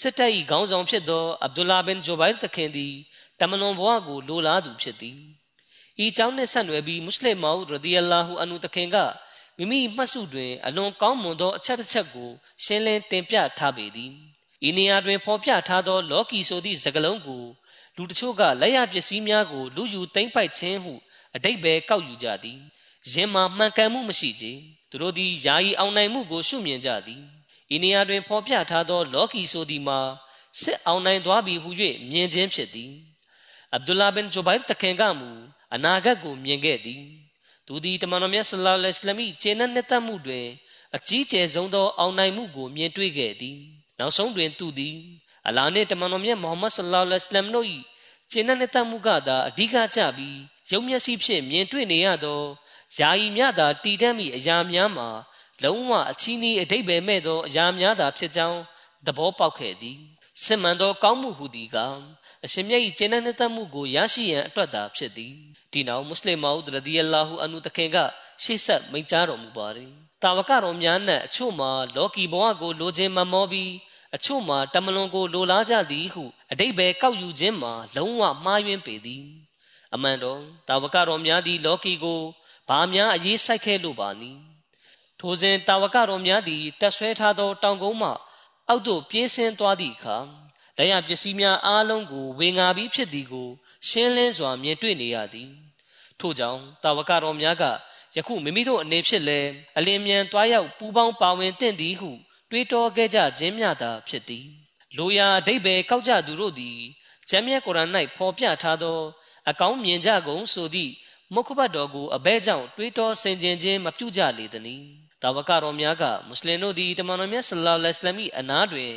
[0.00, 2.94] စစ်တပ်၏ခေါင်းဆောင်ဖြစ်သောအဗ်ဒူလာဘင်ဂျိုဘိုင်သခင်သည်
[3.40, 5.18] တမလွန်ဘဝကိုလိုလားသူဖြစ်သည်
[6.04, 8.96] ဤကြောင့်နှင့်ဆက်နွယ်ပြီးမွတ်စလင်မောင်ရဒီအလာဟူအန်နူသခင်က
[9.56, 12.30] မိမိမှတ်စုတွင် အလွန်ကောင်းမွန်သောအချက်တစ်ချက်ကို
[12.64, 14.10] ရှင်းလင်းတင်ပြထားပေသည်
[14.68, 17.42] ဤနေရာတွင်ဖော်ပြထားသော လော်ကီဆိုသည့်စကားလုံးကို
[17.96, 20.92] လူတချို့ကလက်ရပစ္စည်းများကိုလူယူသိမ့်ပိုက်ခြင်းဟု
[21.34, 22.58] အတိတ်ပဲကောက်ယူကြသည်
[23.12, 24.44] ယင်မှာမှန်ကန်မှုမရှိကြ
[24.90, 27.22] သူတို့သည်ယာယီအောင်နိုင်မှုကိုရှုမြင်ကြသည်
[27.74, 30.00] ဤနေရာတွင်ဖော်ပြထားသော လော်ကီဆိုသည်မှာ
[30.60, 31.70] စစ်အောင်နိုင်သွားပြီဟု၍
[32.10, 32.92] မြင်ခြင်းဖြစ်သည်
[33.72, 35.30] အဗ်ဒူလာဘင်ဂျိုဘိုင်တခင်ကမူ
[35.74, 37.02] အနာဂတ်ကိုမြင်ခဲ့သည်
[37.66, 40.46] သူသည်တမန်တော်မြတ်ဆလောလ္လဟ်အလัยဟိဝါစလမ်၏ခြေနှက်နှစ်သက်မှုတွင်
[40.96, 43.58] အကြီးကျယ်ဆုံးသောအောင်နိုင်မှုကိုမြင်တွေ့ခဲ့သည်
[43.98, 44.96] နောက်ဆုံးတွင်သူသည်
[45.48, 47.66] အလာနှင့်တမန်တော်မြတ်မုဟမ္မဒ်ဆလောလ္လဟ်အလัยဟိဝါစလမ်တို့၏
[48.30, 50.38] ခြေနှက်နှစ်သက်မှုကသာအဓိကကျပြီး
[50.70, 52.42] ရုပ်မျက်စိဖြင့်မြင်တွေ့နေရသော
[52.98, 55.08] ယာယီမြသာတည်တတ်မိအရာများမှာ
[55.62, 58.60] လုံးဝအချီးနှီးအတိတ်ပဲမဲ့သောအရာများသာဖြစ်ကြောင်း
[59.06, 59.98] သဘောပေါက်ခဲ့သည်
[60.44, 61.76] စစ်မှန်သောကောင်းမှုဟူသည်က
[62.44, 65.34] အရှင်မြတ်၏ကျင့်တဲ့နှစ်သက်မှုကိုရရှိရန်အတွက်သာဖြစ်သည်
[65.72, 67.96] ဒီနောက်မွတ်စလင်မောင်ရဒီအလာဟူအန်နုတခင်က
[68.42, 69.90] ရှေ့ဆက်မိန့်ကြားတော်မူပါသည်
[70.22, 73.72] တာဝကတော်များနဲ့အချို့မှာလောကီဘဝကိုလိုချင်မမောပြီး
[74.16, 79.24] အချို့မှာတမလွန်ကိုလိုလားကြသည်ဟုအတိတ်ပဲကောက်ယူခြင်းမှာလုံးဝမှားယွင်းပေသည်
[79.94, 82.20] အမှန်တော့တာဝကတော်များသည်လောကီကို
[82.68, 84.40] ဘာများအရေးဆိုင်ခဲ့လို့ပါနည်း
[85.20, 88.10] ထိုစဉ်တာဝကတော်များသည်တက်ဆွဲထားသောတောင်ကုန်းမှ
[88.68, 90.16] အောက်သို့ပြေးဆင်းသွားသည့်အခါ
[90.78, 93.48] လက်ရပစ္စည်းများအားလုံးကိုဝေငါပြီးဖြစ်သည်ကို
[93.88, 95.50] ရှင်းလင်းစွာမြင်တွေ့နေရသည်
[96.22, 97.64] ထို့ကြောင့်တာဝကတော်များက
[98.16, 102.10] ယခုမိမိတို့အနေဖြင့်လည်းအလင်းမြန်တွားရောက်ပူပေါင်းပါဝင်တင့်သည်ဟု
[102.50, 104.46] တွေးတောခဲ့ကြခြင်းများသာဖြစ်သည်
[104.96, 106.78] လိုရာအဓိပ္ပာယ်ကောက်ကြသူတို့သည်
[107.28, 109.00] ဂျမ်းမြတ်ကုရ်အာန်၌ဖော်ပြထားသော
[109.50, 110.92] အကောင်းမြင်ကြကုန်ဆိုသည့်
[111.34, 114.84] မုခဘတ်တော်ကိုအဘဲကြောင့်တွေးတောဆင်ခြင်ခြင်းမပြုကြလေသနည်း
[115.22, 118.92] တာဝကတော်များကမွတ်စလင်တို့သည်တမန်တော်မြတ်ဆလ္လာလဟ်အလัยဟိဝါစလမ်၏အနားတွင်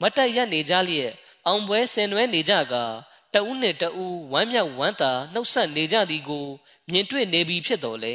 [0.00, 1.12] မတ်တက်ရက်နေကြလျက်
[1.46, 2.74] အောင်ပွဲဆင်နွှဲနေကြက
[3.34, 6.46] တဦးနှင့်တဦးဝမ်းမြောက်ဝမ်းသာနှုတ်ဆက်နေကြသည်ကို
[6.90, 8.14] မြင်တွေ့နေပြီဖြစ်တော်လဲ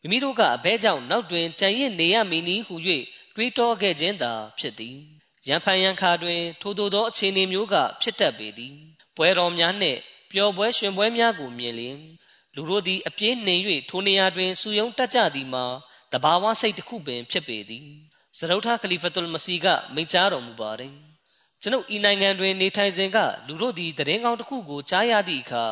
[0.00, 2.74] မိမိတို့ကအဘဲကြောင့်နောက်တွင်ကြံရစ်နေရမည်နည်းဟု၍
[3.34, 4.96] တွေးတောခဲ့ခြင်းသာဖြစ်သည်
[5.48, 8.74] ရန်ဖန်ရန်ခါတွင် ထိုသို့သောအခြေအနေမျိုးကဖြစ်တတ်ပေသည်
[9.16, 9.98] ပွဲတော်များနှင့်
[10.32, 11.98] ပျော်ပွဲရွှင်ပွဲများကိုမြင်လျင်
[12.54, 15.64] လူတို့သည်အပြင်းနှင်၍ထိုနေရာတွင်စူယုံတက်ကြသည်မှာ
[16.12, 17.86] တဘာဝစိတ်တစ်ခုပင်ဖြစ်ပေသည်
[18.38, 21.07] ဇရုထခလီဖတ်တူလ်မစီကမိန့်ကြားတော်မူပါတယ်
[21.62, 25.64] ကျွန်ုပ်ဤနိုင်ငံတွင်နေထိုင်စဉ်ကလူတို့သည်တရင်ကောင်းတစ်ခုကိုကြားရသည့်အခါ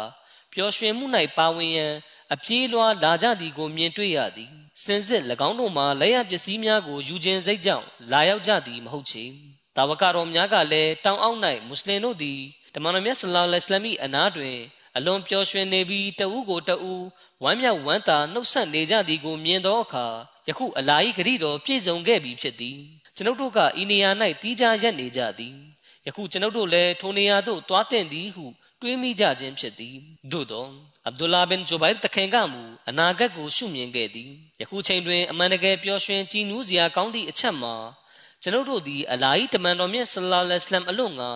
[0.53, 1.93] ပျော်ရွှင်မှု၌ပါဝင်ရန်
[2.35, 4.51] အပြေးလွှာလာကြသည်ကိုမြင်တွေ့ရသည်
[4.85, 9.25] စင်စစ်၎င်းတို့မှာလက်ရပစ္စည်းများကိုယူခြင်းစိတ်ကြောင့်လာရောက်ကြသည်မဟုတ်ချေ
[9.77, 12.41] တာဝကတော်များကလည်းတောင်အောက်၌မွတ်စလင်တို့သည်
[12.75, 14.57] တမန်တော်မြတ်ဆလောလ္လဟ်အလัยဟိဝါစလမ်၏အနားတွင်
[14.97, 17.05] အလွန်ပျော်ရွှင်နေပြီးတဦးကိုတဦး
[17.43, 20.07] ဝမ်းမြောက်ဝမ်းသာနှုတ်ဆက်နေကြသည်ကိုမြင်သောအခါ
[20.49, 22.79] ယခုအလာဤဂရိတော်ပြည့်စုံခဲ့ပြီဖြစ်သည်
[23.17, 24.11] ကျွန်ုပ်တို့ကဤနေရာ၌
[24.43, 25.57] တီးခြားရက်နေကြသည်
[26.07, 28.45] ယခုကျွန်ုပ်တို့လည်းထိုနေရာသို့သွားတင်သည်ဟု
[28.81, 29.97] တွေးမိကြခြင်းဖြစ်သည်
[30.33, 30.67] သို့သော
[31.07, 37.75] အဗ်ဒူလာဘင်ဂျိုဘိုင်တခင်ကမူအနာဂတ်ကိုရှုမြင်ခဲ့သည်ယခုချိန်တွင်အမှန်တကယ်ပျော်ရွှင်ကြည်နူးစရာကောင်းသည့်အချက်မှာ
[38.43, 41.31] ကျွန်ုပ်တို့သည်အလာဟီတမန်တော်မြတ်ဆလ္လာလဟ်အလัยဟိဝါစလမ်အလို့ငါ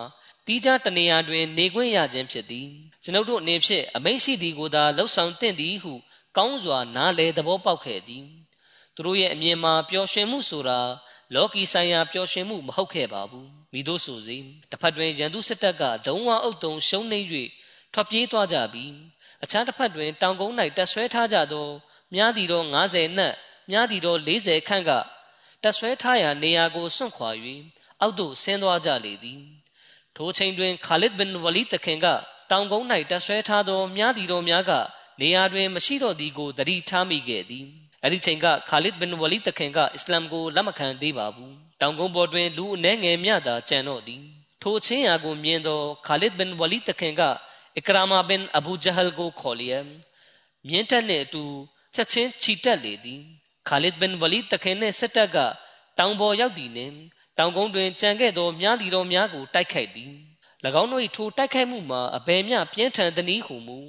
[0.45, 2.67] တီးခြားတနေရာတွင်နေခွင့်ရခြင်းဖြစ်သည်
[3.03, 5.93] ကျွန်ုပ်တို့အနေဖြင့်အမိန့်ရှိသည်ကိုသာလှုပ်ဆောင်သင့်သည်ဟု
[6.37, 8.25] ကောင်းစွာနားလေသဘောပေါက်ခဲ့သည်
[8.95, 10.79] သူတို့ရဲ့အမြင်မှာပျော်ရွှင်မှုဆိုတာ
[11.35, 14.37] လောကီဆိုင်ရာပျော်ရွှင်မှုမဟုတ်ခဲ့ပါဘူးမိတို့ဆိုစီ
[14.69, 17.19] တစ်ဖက်တွင်ရန်သူစစ်တပ်ကဒုံဝအုပ်တုံရှုံးနေ၍
[17.93, 18.93] ထွက်ပြေးသွားကြပြီး
[19.43, 21.67] အခြားတစ်ဖက်တွင်တောင်ကုန်း၌တက်ဆွဲထားကြသော
[22.13, 23.35] မြားသည်တော့90နက်
[23.71, 24.91] မြားသည်တော့40ခန့်က
[25.63, 27.29] တက်ဆွဲထားရာနေရာကိုစွန့်ခွာ၍
[28.01, 29.41] အောက်သို့ဆင်းသွားကြလေသည်
[30.15, 32.07] ထိုချိန်တွင်ခါလစ်ဘင်ဝလီတခင်က
[32.51, 34.71] တောင်ကုန်း၌တက်ဆွဲထားသောမြားသည်တော်များက
[35.21, 37.67] နေရာတွင်မရှိတော့သည်ကိုသတိထားမိခဲ့သည်
[38.03, 44.23] အဲ့ဒီချိန်ကခါလစ်ဘင်ဝလီတခင်ကအစ္စလာမ်ကိုလက်မခံသေးပါဘူးတောင်ကုန်းပေါ်တွင်လူအနှဲငယ်မြသာကြံတော့သည်
[44.61, 47.21] ထိုချင်းရာကိုမြင်သောခါလစ်ဘင်ဝလီတခင်က
[47.77, 49.85] အီကရာမာဘင်အဘူဂျဟလ်ကိုခေါ်လျက်
[50.67, 51.43] မြင်းတက်နှင့်အတူ
[51.95, 53.21] ချက်ချင်းခြိတက်လေသည်
[53.67, 55.37] ခါလစ်ဘင်ဝလီတခင်နှင့်စစ်တပ်က
[55.97, 56.93] တောင်ပေါ်ရောက်သည်နှင့်
[57.37, 60.11] တောင်ကုန်းတွင်ကြံခဲ့သောမြားတီတော်များကိုတိုက်ခိုက်သည်၎
[60.81, 63.79] င်းတို့၏ထိုတိုက်ခိုက်မှုမှာအဘယ်မျှပြင်းထန်သည်ဟုမူ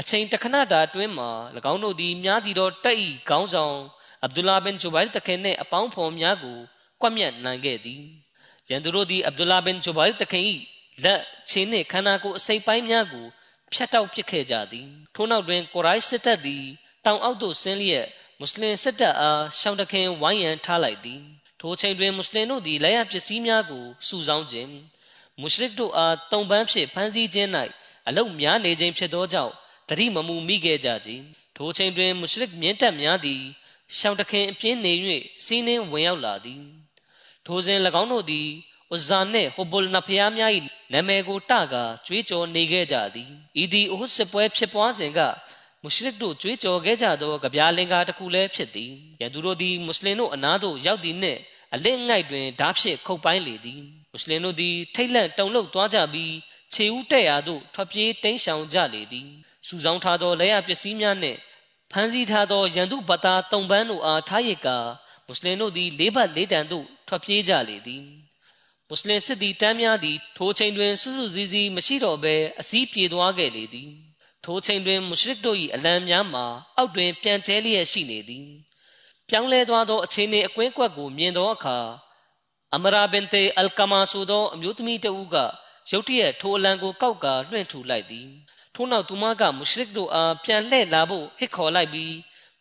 [0.00, 1.30] အချိန်တခဏတာအတွင်းမှာ၎
[1.72, 3.76] င်းတို့သည်မြားတီတော်တက်ဤခေါင်းဆောင်
[4.22, 6.58] အဗ်ဒူလာဘင်ဂျူဘိုင်တခင်နှင့်အပေါင်းဖော်များကို
[7.00, 8.02] ကွပ်မျက်နိုင်ခဲ့သည်
[8.68, 10.44] ရန်သူတို့သည်အဗ်ဒူလာဘင်ဂျူဘိုင်တခင်၏
[11.04, 13.26] လက်ခြေနှင့်ခန္ဓာကိုယ်အစိပ်ပိုင်းများကို
[13.72, 16.64] ဖြတ်တောက်ပစ်ခဲ့ကြသည်ထို့နောက်တွင်ကိုရိုက်စစ်တပ်သည်
[17.04, 18.06] တောင်အောက်သို့ဆင်းလျက်
[18.38, 21.20] မွတ်စလင်စစ်တပ်အားရှောင်းတခင်ဝိုင်းရန်ထားလိုက်သည်
[21.60, 24.70] ထိုချိန်တွင်မွတ်စလင်တို့သည်လက်ရပစ္စည်းများကိုစုဆောင်းခြင်း
[25.40, 27.50] မုရှရစ်တို့အားတုံပန်းဖြင့်ဖမ်းဆီးခြင်း၌
[28.08, 29.54] အလုတ်များနေခြင်းဖြစ်သောကြောင့်
[29.88, 31.22] တတိမမူမိခဲ့ကြသည်
[31.56, 33.42] ထိုချိန်တွင်မုရှရစ်မြင့်တက်များသည်
[33.96, 34.92] ရှောင်းတခင်အပြင်းနေ၍
[35.44, 36.62] စီးနှင်းဝင်ရောက်လာသည်
[37.46, 38.48] ထိုစဉ်၎င်းတို့သည်
[38.94, 40.52] ဥဇာနှင့်ဟိုဘုလ်နဖျားများ၏
[40.92, 43.30] နာမည်ကိုတကာကြွေးကြော်နေခဲ့ကြသည်
[43.62, 45.20] ဤသည်အဟုတ်စစ်ပွဲဖြစ်ပွားစဉ်က
[45.82, 51.40] မုရှရစ်တို့ကြွေးကြော်ခဲ့ကြသောကြပြားလင်္ကာတစ်ခုလည်းဖြစ်သည်ရန်သူတို့သည်မွတ်စလင်တို့အနားသို့ရောက်သည်နှင့်
[51.74, 56.34] အလစ်ငိုက်တွင်ဓာဖြစ်ခုတ်ပိုင်းလေသည်မွတ်စလင်တို့သည်ထိတ်လန့်တုန်လှုပ်သွားကြပြီး
[56.74, 59.28] ခြေဦးတက်ရာသို့ထွက်ပြေးတိမ်းရှောင်ကြလေသည်
[59.68, 61.38] စုဆောင်းထားသောလက်ရပစ္စည်းများနှင့်
[61.92, 64.78] ဖမ်းဆီးထားသောရန်သူဘတာတုံပန်းတို့အားထားရစ်ကာ
[65.26, 68.04] မွတ်စလင်တို့သည်လေးဘတ်လေးတန်သို့ထွက်ပြေးကြလေသည်
[68.88, 73.90] မွတ်စလင်စစ်သည်တမ်းများသည်ထိုချိန်တွင်စုစုစည်းစည်းမရှိတော့ဘဲအစည်းပြေသွားခဲ့လေသည်
[74.44, 78.48] ထိုချိန်တွင်မုရှရစ်တို့၏အလံများမှာအောက်တွင်ပြန်ကျဲလျက်ရှိနေသည်
[79.28, 81.78] ပြောင်းလဲသွားသောအခြေအနေအကွင်းကွက်ကိုမြင်သောအခါ
[82.74, 85.36] အမရာဘင်တေအလ်ကမာဆိုသောအမျိုးသမီးတဦးက
[85.90, 88.28] ရုတ်တရက်ထိုအလံကိုကောက်ကာလွှင့်ထူလိုက်သည်
[88.80, 92.14] ထို့နောက်သူမကမုရှရစ်တို့အားပြန်လှည့်လာဖို့ဟစ်ခေါ်လိုက်ပြီး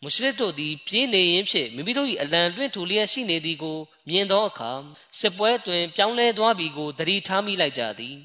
[0.04, 3.78] မုရှရစ်တို့သည်ပြေးနေရင်းဖြင့်မိမိတို့၏အလံလွှင့်ထူလျက်ရှိနေသည်ကို
[4.10, 4.72] မြင်သောအခါ
[5.20, 8.16] စစ်ပွဲတွင်ပြောင်းလဲသွားပြီကိုသတိထားမိလိုက်ကြသည်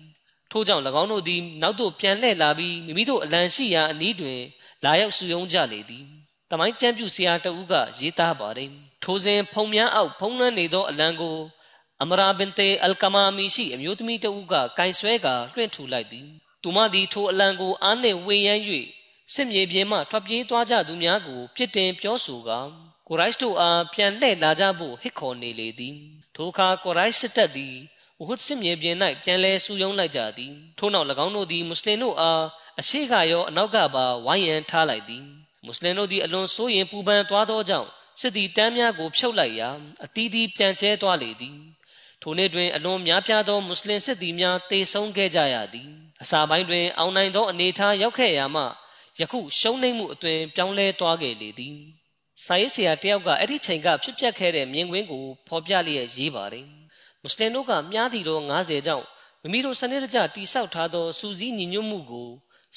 [0.51, 4.41] ထို့ကြောင့်၎င်းတို့သည်နောက်သို့ပြန်လှည့်လာပြီးမိမိတို့အလံရှိရာအနီးတွင်
[4.85, 6.05] လာရောက်စုယုံကြလေသည်
[6.51, 8.71] တမိုင်းကျမ်းပြူဆရာတဦးကရေးသားပါတယ်
[9.05, 11.39] ထိုစဉ်ဖုံများအောက်ဖုံးလွှမ်းနေသောအလံကို
[12.03, 16.29] အမရာဘင်တေအလ်ကမာမီရှိအမျိုးသမီးတဦးကကင်ဆွဲကာလွှင့်ထူလိုက်သည်
[16.63, 18.63] သူမသည်ထိုအလံကိုအားနှင့်ဝေယမ်း၍
[19.35, 22.59] စစ်မြေပြင်မှထွက်ပြေးသွားကြသူများကိုပြစ်တင်ပြောဆိုကာ
[23.09, 25.97] ကိုရိုက်တို့အားပြန်လှည့်လာကြဖို့ဟစ်ခေါ်နေလေသည်
[26.35, 27.75] ထိုအခါကိုရိုက်စစ်တပ်သည်
[28.19, 32.45] ဝဟွတ်စစ်မြေပြင်၌ပြန်လဲစုယုံလိုက်ကြသည်ထို့နောက်၎င်းတို့သည်မွတ်စလင်တို့အား
[32.81, 35.25] အရှိကရောအနောက်ကပါဝိုင်းရန်ထားလိုက်သည်
[35.65, 37.89] မွတ်စလင်တို့သည်အလွန်စိုးရင်ပူပန်သွားသောကြောင့်
[38.21, 39.71] စစ်သည်တမ်းများကိုဖြုတ်လိုက်ရာ
[40.05, 41.57] အသီးသီးပြန်ကျဲသွားလေသည်
[42.23, 45.89] ထိုနေ့တွင်အလွန်များပြားသောမွတ်စလင်စစ်သည်များတေဆုံးခဲ့ကြရသည်
[46.23, 48.63] အစာပိုင်းတွင် အောင်နိုင်သောအနေအထားရောက်ခဲ့ရာမှ
[49.21, 51.77] ယခုရှုံးနိမ့်မှုအသွင်ပြောင်းလဲသွားခဲ့လေသည်
[52.45, 56.67] စာရေးဆရာတယောက်ကအဲ့ဒီချိန်ကဖြစ်ပျက်ခဲ့တဲ့မြင်ကွင်းကိုဖော်ပြလျက်ရေးပါတယ်
[57.23, 59.07] မွတ်စလင်တို့ကမြားတီတော်90ကြောင့်
[59.43, 62.29] မိမိတို့စနစ်တကျတိဆောက်ထားသောစူးစီးညီညွတ်မှုကို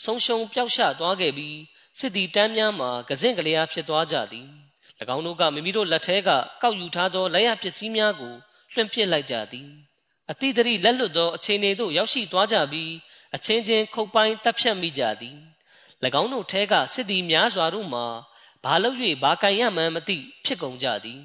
[0.04, 1.58] ဆုံးရှုံးပျောက်ရှသွားခဲ့ပြီး
[2.00, 4.48] စစ်တီတန်းများမှာကစင့်ကလေးအားဖြစ်သွားကြသည်၎
[5.16, 6.30] င်းတို့ကမိမိတို့လက်ထဲက
[6.62, 8.36] ကောက်ယူထားသောလက်ရပစ္စည်းများကို
[8.76, 9.70] လွှင့်ပစ်လိုက်ကြသည်
[10.32, 12.92] အတိတရိလက်လွတ်သောအခြေအနေသို့ရောက်ရှိသွားကြပြီး
[13.36, 15.38] အချင်းချင်းခုတ်ပိုင်းတပ်ဖြတ်မိကြသည်၎
[16.22, 18.06] င်းတို့ထဲကစစ်သည်များစွာတို့မှာ
[18.64, 21.22] ဘာလို့၍ဘာကန်ရမှန်းမသိဖြစ်ကုန်ကြသည်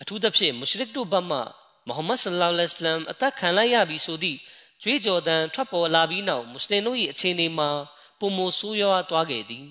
[0.00, 1.38] အထူးသဖြင့်မုရှရစ်တို့ဘက်မှ
[1.86, 4.38] မုဟမ္မဒ်ဆလ္လာလဟ်အလိုင်းအသက်ခံလိုက်ရပြီဆိုသည့်
[4.82, 7.70] ကြွေးကြော်သံထွက်ပေါ်လာပြီးနောက်မွတ်စလင်တို့၏အခြေအနေမှာ
[8.18, 9.66] ပုံမဆိုးရွားသွားခဲ့သည်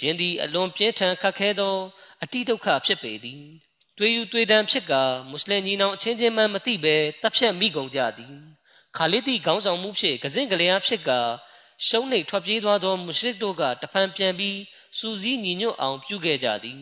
[0.00, 1.76] ယင်းသည်အလွန်ပြင်းထန်ခက်ခဲသော
[2.22, 3.42] အတိဒုက္ခဖြစ်ပေသည်
[3.98, 8.34] တွေးယူတွေးတမ်းဖြစ်ကာမွတ်စလင်ညီနောင်အချင်းချင်းမှမသိဘဲတပ်ဖြတ်မိကုန်ကြသည်
[8.96, 11.20] ခါလစ်တီခေါင်းဆောင်မှုဖြင့်ကစင့်ကလေးအားဖြစ်ကာ
[11.86, 14.58] ရှုံးနေထွက်ပြေးသွားသောမုရှရစ်တို့ကတဖန်ပြန်ပြီး
[14.98, 16.80] စူးစီးညီညွတ်အောင်ပြုခဲ့ကြသည်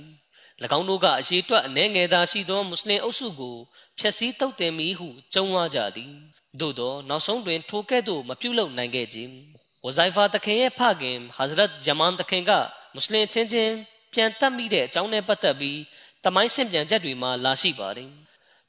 [0.79, 3.57] ၎င်းတို့ကအရေးတွက်အနှဲငယ်သာရှိသောမွတ်စလင်အုပ်စုကို
[3.99, 6.13] ဖျက်ဆီးတုတ်တင်မိဟုကြုံဝါကြသည်
[6.61, 9.33] သို့သောနောက်ဆုံးတွင်ထိုကဲ့သို့မပြုလုပ်နိုင်ခဲ့ခြင်း
[9.85, 12.53] ဝဇိုင်ဖာတခင်ရဲ့ဖခင်ဟာဇရတ်ဂျမန်တခင်က
[12.95, 13.75] မွတ်စလင်ချင်းချင်း
[14.13, 15.79] ပြန်တက်မိတဲ့အကြောင်းနဲ့ပတ်သက်ပြီး
[16.25, 18.11] တမိုင်းဆင့်ပြန်ချက်တွေမှာလာရှိပါတယ်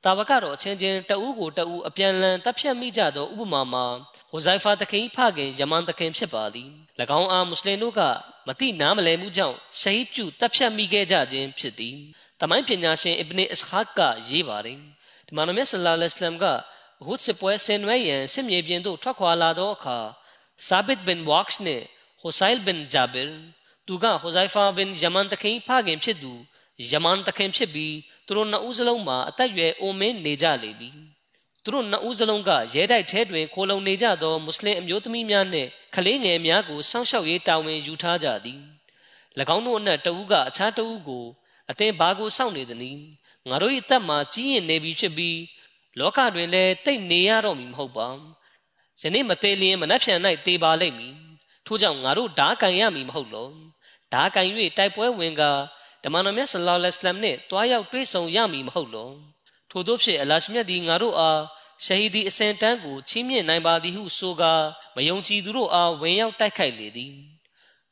[0.03, 3.85] တာဝကတော့အချင်းချင်းတဦးကိုတဦးအပြန်လန်တပ်ဖြတ်မိကြသောဥပမာမှာ
[4.29, 6.69] ဟိုဇိုင်ဖာတခင်ဖခင်ယမန်တခင်ဖြစ်ပါသည်၎
[7.19, 8.01] င်းအားမွတ်စလင်တို့က
[8.47, 11.95] မတိနားမလည်မှုကြောင့်ရှဟီပြုတပ်ဖြတ်မိခဲ့ကြခြင်းဖြစ်သည်
[12.41, 14.79] တမိုင်းပညာရှင်အစ်ဘနီအစ်ခါကရေးပါတယ်
[15.27, 16.45] ဒီမှာနမဆလ္လာလဟ်အလัยဟ်က
[17.05, 19.97] ဟုဒ်စပွဲဆင်နွဲရန်စစ်မြေပြင်သို့ထွက်ခွာလာသောအခါ
[20.67, 21.85] ဆာဘစ်ဘင်ဝါ့ခ်နှင့်
[22.21, 23.35] ဟိုဆိုင်ဘင်ဂျာဘီလ်
[23.87, 26.33] သူကဟိုဇိုင်ဖာဘင်ယမန်တခင်ဖခင်ဖြစ်သူ
[26.91, 30.89] ယမန်တခင်ဖြစ်ပြီးသူတို့နှစ်ဦးစလုံးမှာအသက်အရွယ်အိုမင်းနေကြလေပြီ
[31.63, 38.61] သူတို့နှစ်ဦးစလုံးကရဲတိုက်ထဲတွင်ခိုလုံနေကြသောမွတ်စလင်အမျိုးသမီးများနှင့်ကလေးငယ်များကိုစောင့်ရှောက်ရေးတာဝန်ယူထားကြသည်၎
[39.55, 41.25] င်းတို့အနက်တဦးကအခြားတဦးကို
[41.69, 43.01] အသင်ဘာကိုစောင့်နေသနည်း
[43.49, 45.39] ငါတို့၏အသက်မှာကြီးရင်နေပြီဖြစ်ပြီး
[45.99, 48.07] လောကတွင်လည်းတိတ်နေရတော့မည်မဟုတ်ပါ
[49.01, 51.15] ယနေ့မသေးလျင်မနှက်ဖြန်၌တေပါလိမ့်မည်
[51.65, 53.49] ထို့ကြောင့်ငါတို့ဓာကန်ရမည်မဟုတ်လော
[54.13, 54.45] ဓာကန်၍
[54.77, 55.43] တိုက်ပွဲဝင်က
[56.05, 59.09] ဓမ္မတော်မြတ်ဆလောလ္လဟ်အလัยဟ်နှင့်တွားရောက်တွေ့ဆုံရမည်မဟုတ်လော
[59.71, 61.41] ထို့သောဖြင့်အလရှမြတ်သည်ငါတို့အား
[61.85, 64.53] ရှဟီဒီအစင်တန်းကိုချီးမြှင့်နိုင်ပါသည်ဟုဆိုကာ
[64.95, 67.13] မယုံကြည်သူတို့အားဝင်ရောက်တိုက်ခိုက်လေသည်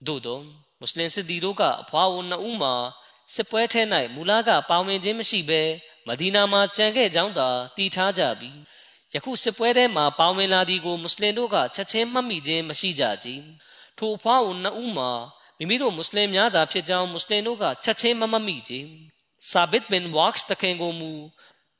[0.07, 0.39] သို့သော
[0.79, 2.73] မွတ်စလင်စစ်သည်တို့ကအဖွာဝန်နှစ်ဦးမှာ
[3.33, 3.81] စစ်ပွဲထဲ၌
[4.15, 5.61] မူလကပါဝင်ခြင်းမရှိဘဲ
[6.07, 8.57] မဒီနာမှာကြံခဲ့ကြောင်းသာတည်ထားကြပြီး
[9.13, 13.29] ယခုစစ်ပွဲထဲမှာပါဝင်လာသည်ကိုမွတ်စလင်တို့ကချက်ချင်းမှတ်မိခြင်းမရှိကြကြ။
[13.97, 15.11] ထိုအဖွားဝန်နှစ်ဦးမှာ
[15.59, 18.73] မိမိတို့မွတ်စလင်များသာဖြစ်ကြောင်းမွတ်စလင်တို့ကချက်ချင်းမမှတ်မိကြ။
[19.49, 21.11] ဆာဘစ်ဘင်ဝါ့ခ်တခင်ကိုမူ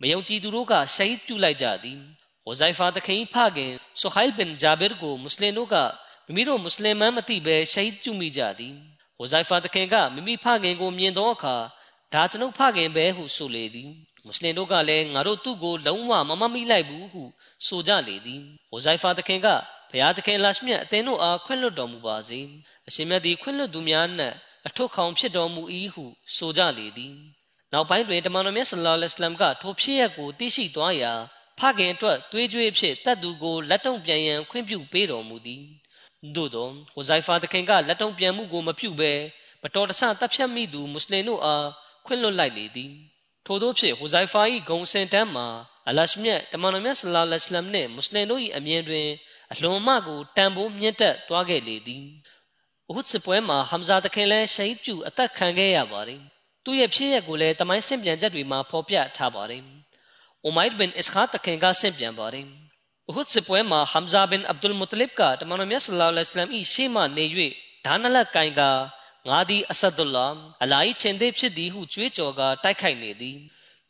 [0.02, 2.00] မယုံကြည်သူတို့ကရှဟီဒ်ပြုလိုက်ကြသည်။
[2.48, 5.76] ဝဇိုင်ဖာတခင်ဖခင်ဆူဟိုင်ဘင်ဂျာဘစ်ကိုမွတ်စလင်တို့က
[6.26, 8.74] မိမိတို့မွတ်စလင်မှမသိဘဲရှဟီဒ်ပြုမိကြသည်။
[9.20, 11.56] ဝဇိုင်ဖာတခင်ကမိမိဖခင်ကိုမြင်သောအခါ
[12.14, 13.90] ဒါကျွန်ုပ်ဖခင်ပဲဟုဆိုလေသည်
[14.26, 17.24] မွတ်စလင်တို့ကလည်းငါတို့သူ့ကိုလုံးဝမမမိလိုက်ဘူးဟု
[17.68, 18.42] ဆိုကြလေသည်
[18.74, 19.48] ဝဇိုင်ဖာတခင်က
[19.90, 22.40] ဘုရားသခင်လာရှမြတ်အသင်တို့အားခွင့်လွှတ်တော်မူပါစေ
[22.88, 24.36] အရှင်မြတ်သည်ခွင့်လွှတ်သူများနှင့်
[24.68, 26.04] အထွတ်ခေါင်ဖြစ်တော်မူ၏ဟု
[26.36, 27.16] ဆိုကြလေသည်
[27.74, 31.14] နောက်ပိုင်းတွင်တမန်တော်မြတ်ဆလ္လာလဟ်အလัยဟ်ကထိုဖြစ်ရပ်ကိုသိရှိသွားရာ
[31.60, 35.64] ဖခင်အတွက်သွေးကြွေးဖြစ်တတ်သူကိုလက်တုံပြန်ရန်ခွင့်ပြုပေးတော်မူသည်
[36.36, 39.14] သို့သောဟိုဇိုင်ဖာတခင်ကလက်တုံပြန်မှုကိုမပြုဘဲ
[39.64, 41.68] မတော်တဆတပ်ဖြတ်မိသူမွတ်စလင်တို့အား
[42.06, 42.92] ခွင့်လွှတ်လိုက်လေသည်
[43.46, 45.48] ထို့သောဖြင့်ဟူဇိုင်ဖာ၏ဂုံစင်တန်းမှာ
[45.88, 49.08] အလရှမြတ်တမန်တော်မြတ်ဆလ္လာလဟ်အလัยဟ်နှင့်မွတ်စလင်တို့၏အမြင်တွင်
[49.52, 52.06] အလွန်မှကိုတန်ဖိုးမြင့်တက်သွားခဲ့လေသည်
[52.90, 56.22] ။အဟုတ်စစ်ပွဲမှာဟမ်ဇာသခင်လည်းရှဟီးပြုအသက်ခံခဲ့ရပါတယ်။
[56.64, 59.62] သူ့ရဲ့ဖြစ်ရပ်ကိုလည်းတမိုင်းဆင့်ပြန်ချက်တွေမှာဖော်ပြထားပါတယ်။
[60.44, 62.48] အိုမိုက်ဘင်အစ်ခါသခင်ကဆင့်ပြန်ပါတယ်။
[63.10, 67.26] အဟုတ်စစ်ပွဲမှာဟမ်ဇာဘင်အဗ်ဒุลမုတလစ်ကတမန်တော်မြတ်ဆလ္လာလ္လာဟ်အလိုင်းမ်၏ရှေ့မှနေ၍
[67.86, 68.62] ဒါနလတ်ကိုင်က
[69.30, 70.28] ငါသည်အဆဒ်ဒုလ္လာ
[70.64, 73.38] အလိုင်းချင်းသေးဖြစ်သည်ဟုကြွေးကြော်ကတိုက်ခိုက်နေသည်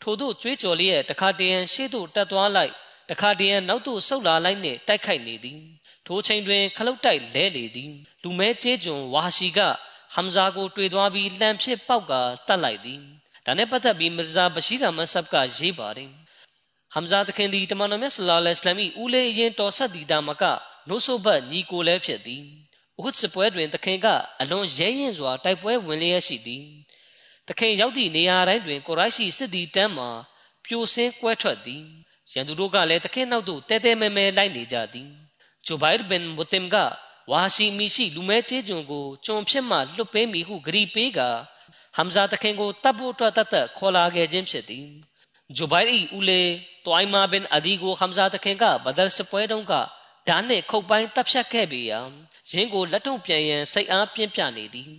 [0.01, 2.73] ထို့သို့ကြွေးကြော်လျက်တခါတရံရှေ့သို့တက်သွားလိုက်
[3.09, 5.59] တခါတရံနောက်သို့ဆုတ်လာလိုက်နှင့်တိုက်ခိုက်နေသည်
[6.07, 7.91] ထိုချိန်တွင်ခလုတ်တိုက်လဲလေသည်
[8.23, 9.59] လူမဲကျေးကျွန်ဝါရှိက
[10.13, 12.13] ဟမ်ဇာကိုတွေ့သွားပြီးလှန်ဖြစ်ပေါက်က
[12.47, 13.01] တတ်လိုက်သည်
[13.45, 16.09] ဒါနဲ့ပတ်သက်ပြီးမီဇာဘရှိရာမဆပ်ကရေးပါတယ်
[16.93, 20.43] ဟမ်ဇာတခင်သည်တမန်တော်မြတ်ဆလ္လာလဟ်အလัยဟ်ဦးလေးအရင်တော်ဆက်သည်တာမက
[20.89, 22.43] နို့ဆိုဘတ်ညီကိုလည်းဖြစ်သည်
[23.05, 24.07] ဥဒ်စပွဲတွင်သခင်က
[24.41, 26.63] အလွန်ရဲရင်စွာတိုက်ပွဲဝင်လျက်ရှိသည်
[27.47, 30.09] သခင်ရောက်သည့်နေရာတိုင်းတွင်ကိုရိုက်ရှိစစ်သည်တန်းမှာ
[30.65, 31.83] ပြိုဆင်းကွဲထွက်သည်
[32.33, 35.09] ရန်သူတို့ကလည်းသခင်နောက်သို့တဲတဲမဲမဲလိုက်နေကြသည်
[35.65, 36.75] ဂျိုဘိုင်ဘင်မူတင်က
[37.31, 41.19] ဝါရှိမီရှိလူမဲချေကျွန်ကိုကျွန်ဖြစ်မှလွတ်ပေးမိဟုဂရီပေးက
[41.95, 44.87] ဟမ်ဇာတခင်ကိုတပ်ဖို့အတွက်တတ်ခေါ်လာခဲ့ခြင်းဖြစ်သည်
[45.55, 46.41] ဂျိုဘိုင်၏ဦးလေ
[46.85, 49.73] တွိုင်မာဘင်အဒီကိုဟမ်ဇာတခင်ကဘဒရ်စပွဲတုန်းက
[50.27, 51.99] ဓာတ်နှင့်ခုတ်ပိုင်းတပ်ဖြတ်ခဲ့ပေရာ
[52.51, 54.91] ရင်းကိုလက်တုံပြန်ရန်စိတ်အားပြင်းပြနေသည်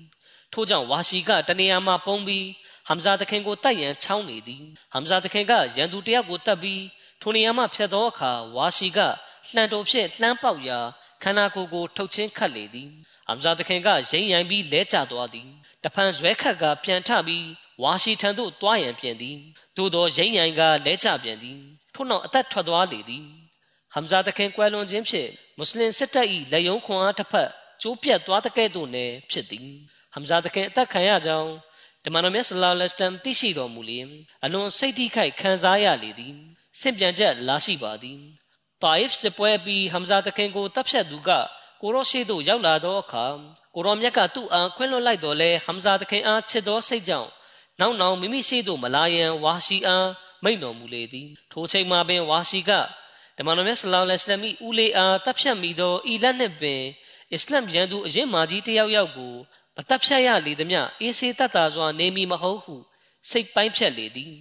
[0.53, 2.47] ထို့ကြောင့်ဝါရှိကတနေရာမှပုံပြီး
[2.89, 6.83] ဟမ်ဇာတခင်ကိုတိုက်ရန်ချောင်းနေသည်ဟမ်ဇာတခင်ကရန်သူတယောက်ကိုတတ်ပြီး
[7.21, 9.01] ထိုနေရာမှဖြတ်သောအခါဝါရှိက
[9.53, 10.79] လှန်တော်ဖြင့်လှမ်းပေါက်ရာ
[11.23, 12.91] ခန္ဓာကိုယ်ကိုထုတ်ချင်းခတ်လေသည်
[13.29, 15.49] ဟမ်ဇာတခင်ကရိမ့်ရိုင်ပြီးလဲကျသွားသည်
[15.85, 17.47] တဖန်ဇွဲခတ်ကပြန်ထပြီး
[17.83, 19.39] ဝါရှိထံသို့တွားရန်ပြန်သည်
[19.77, 21.59] သို့သောရိမ့်ရိုင်ကလဲကျပြန်သည်
[21.95, 23.25] ထို့နောက်အသက်ထွက်သွားလေသည်
[23.95, 27.51] ဟမ်ဇာတခင်ကွယ်လွန်ခြင်းဖြင့်မွတ်စလင်စစ်တပ်၏လက်ယုံခွန်အားတစ်ဖက်
[27.83, 29.69] ကျိုးပြတ်သွားတဲ့ကဲ့သို့လည်းဖြစ်သည်
[30.15, 31.51] ဟမ်ဇာတခင်အသက်ခံရကြောင်း
[32.05, 34.09] ဓမ္မတော်မြတ်ဆလ္လာလဟ်အလัยဟ်သိရှိတော်မူလျင်
[34.45, 36.35] အလွန်စိတ်ထိခိုက်ခံစားရလေသည်
[36.81, 38.21] ဆင့်ပြန်ချက်လာရှိပါသည်
[38.85, 41.31] တာအစ်စစ်ပွဲပြီးဟမ်ဇာတခင်ကိုတပ်ဖြတ်သူက
[41.81, 43.25] ကိုရောရှိသို့ရောက်လာသောအခါ
[43.75, 47.31] ကိုရောမြတ်ကသူ့အားခွင့်လွှတ်လိုက်တော်လဲဟမ်ဇာတခင်အားချစ်သောစိတ်ကြောင့်
[47.81, 50.09] နောက်နောက်မိမိရှိသို့မလာရန်ဝါရှိအား
[50.45, 52.71] မိန့်တော်မူလေသည်ထိုချိန်မှာပင်ဝါရှိက
[53.39, 56.83] ဓမ္မတော်မြတ်ဆလောလ္လဟ်အလိုင်းဦးလေးအားတပ်ဖြတ်မိသောဤလက်နှင့်ပင်
[57.33, 59.35] အစ္စလမ်ရန်သူအရင်မာကြီးတယောက်ယောက်ကို
[59.77, 62.75] မတပ်ဖြတ်ရလေသည်မြအေးစေးတတ်တာစွာနေမီမဟုတ်ဟု
[63.31, 64.35] စိတ်ပိုင်းဖြတ်လေသည်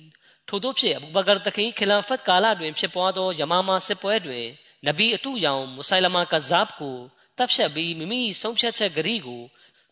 [0.48, 4.46] ထို့သောဖြင့်အဘူဘကာတခင်ခီလာဖတ်ကာလတွင်ဖြစ်ပွားသောယမာမာစစ်ပွဲတွင်
[4.86, 6.98] နဗီအတုရောင်မုဆိုင်လမာကဇပ်ကို
[7.38, 9.42] တပ်ဖြတ်ပြီးမိမိဆုံးဖြတ်ချက်ဂရီကို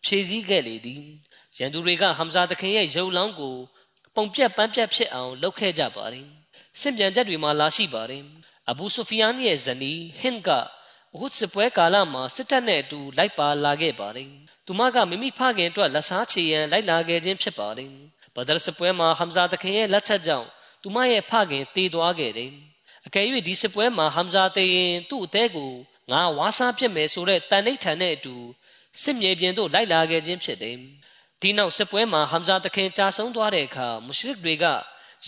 [0.06, 1.04] ဖြည့်ဆည်းခဲ့လေသည်
[1.58, 3.56] ရန်သူတွေကဟမ်ဇာတခင်ရဲ့ရုပ်လောင်းကို
[4.16, 6.28] ပုံပြက်ပန်းပြက်ဖြစ်အောင်လုပ်ခဲ့ကြပါတယ်
[6.80, 8.24] စင်ပြန်ချက်တွေမှာလာရှိပါတယ်
[8.70, 10.50] အဘူဆူဖီယန်ရဲ့ဇနီးဟင်က
[11.19, 14.30] ဥဒ်စပွဲကာလမှာစစ်တပ်နဲ့အတူလိုက်ပါလာခဲ့ပါတယ်။
[14.65, 17.89] သူမကမိမိဖခင်အတွက်လက်စားချေရန်လိုက်လာခဲ့ခြင်းဖြစ်ပါတယ်။
[18.36, 20.47] ဘဒရ်စပွဲမှာဟမ်ဇာတခင်ရဲ့လက်ချက်ကြောင့်
[20.82, 22.52] သူမရဲ့ဖခင်တေသွားခဲ့တယ်။
[23.08, 25.71] အကယ်၍ဒီစပွဲမှာဟမ်ဇာတေရင်သူ့အသေးကို
[26.12, 28.36] ငါဝါစားပြစ်မယ်ဆိုတဲ့တန်ဋိဌာန်နဲ့အတူ
[29.02, 30.78] စစ်မြေပြင်သို့လိုက်လာခဲ့ခြင်းဖြစ်တယ်။
[31.41, 34.65] ဒီနောက်စပွဲမှာဟမ်ဇာတခင်ကြာဆုံးသွားတဲ့အခါမုရှရစ်တွေက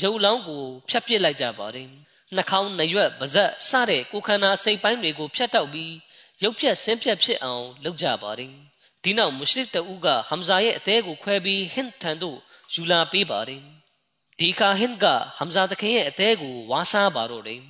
[0.02, 1.90] ရုပ်လောင်းကိုဖျက်ပစ်လိုက်ကြပါတယ်။
[2.36, 5.94] နှာခေါင်းနှရွက်ပါးစပ်စတဲ့ကိုခန္ဓာစိတ်ပိုင်းတွေကိုဖြတ်တောက်ပြီး
[6.44, 8.54] ရုပ်ပြက်ဆင်းပြက်ဖြစ်အောင်လုပ်ကြပါတယ်
[9.04, 12.38] ဒီနောက်မုရှရစ်တဦးကဟမ်ဇာရဲ့အသေးကိုခွဲပြီးဟင်ထန်သို့
[12.74, 13.62] ယူလာပေးပါတယ်
[14.40, 15.06] ဒီခါဟင်က
[15.38, 17.62] ဟမ်ဇာတခင်ရဲ့အသေးကိုဝါစားပါတော့တယ်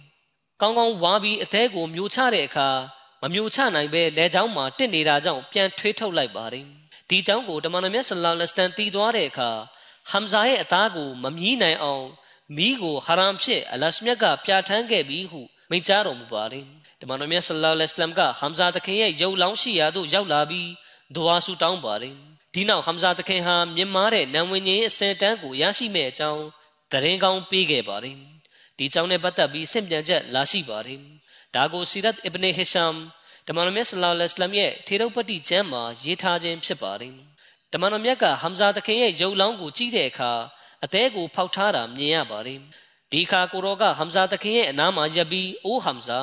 [0.61, 2.69] ကောင်းကောင်းဝါပြီးအသေးကိုမျိုးချတဲ့အခါ
[3.21, 6.65] မမျိုးချနိုင်ပဲလဲချောင်းမှာတစ်နေတာကြောင့်ပြန်ထွေးထုတ်လိုက်ပါတယ်
[7.09, 9.49] ဒီကြောင့်ကိုတမန်တော်မြတ်ဆလ္လာလဟ်အလိုင်းတီးသွားတဲ့အခါ
[10.11, 12.05] ဟမ်ဇာရဲ့အသားကိုမမြည်နိုင်အောင်
[12.57, 16.65] မီးကိုဟာရမ်ဖြစ်အလရှမြတ်ကပြဋ္ဌာန်းခဲ့ပြီးဟုမိန့်ကြားတော်မူပါတယ်
[17.01, 20.69] တမန်တော်မြတ်ဆလ္လာလဟ်အလိုင်းကဟမ်ဇာတခင်ရဲ့ရုပ်လောင်းရှိရာသို့ရောက်လာပြီး
[21.15, 22.15] ဒွါဆူတောင်းပါတယ်
[22.53, 26.43] ဒီနောက်ဟမ်ဇာတခင်ဟာမြင်မာတဲ့နံဝင်ကြီးအစင်တန်းကိုရရှိမဲ့အကြောင်း
[26.91, 28.17] တရင်ကောင်းပေးခဲ့ပါတယ်
[28.77, 30.99] ဒီကြောင့်နဲ့ပတ်သက်ပြီးဆင့်ပြန်ချက်လာရှိပါတယ်
[31.55, 32.93] ဒါကိုစီရတ်အစ်ဘ်နေဟီရှမ်
[33.47, 37.13] တမန်တော်မြတ်ဆလ္လာလဟ်အလัยဟ်ရဲ့ထေရုပ်ပတ္တိကျမ်းမှာရေးထားခြင်းဖြစ်ပါတယ်
[37.73, 40.31] တမန်တော်မြတ်ကဟမ်ဇာတခင်ရဲ့ရုပ်လောင်းကိုကြည့်တဲ့အခါ
[40.83, 42.59] အသေးကိုဖောက်ထားတာမြင်ရပါတယ်
[43.11, 46.21] ဒီခါကိုရောကဟမ်ဇာတခင်ရဲ့အနားမှာရပ်ပြီးအိုးဟမ်ဇာ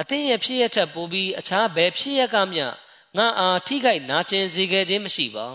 [0.00, 2.66] အသင်ရဲ့ဖြစ်ရထက်ပိုပြီးအခြားဘယ်ဖြစ်ရကမျှ
[3.16, 5.46] ငါအားထိခိုက်နာကျင်စေခဲ့ခြင်းမရှိပါ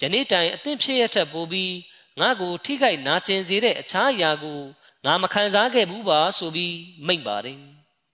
[0.00, 1.74] ယနေ့တိုင်အသင်ဖြစ်ရထက်ပိုပြီး
[2.20, 4.60] ငါကိုထိခိုက်နာကျင်စေတဲ့အခြားအရာကို
[5.04, 6.76] ငါမခံစားခဲ့ဘူးပါဆိုပြီး
[7.06, 7.58] မိန့်ပါတယ်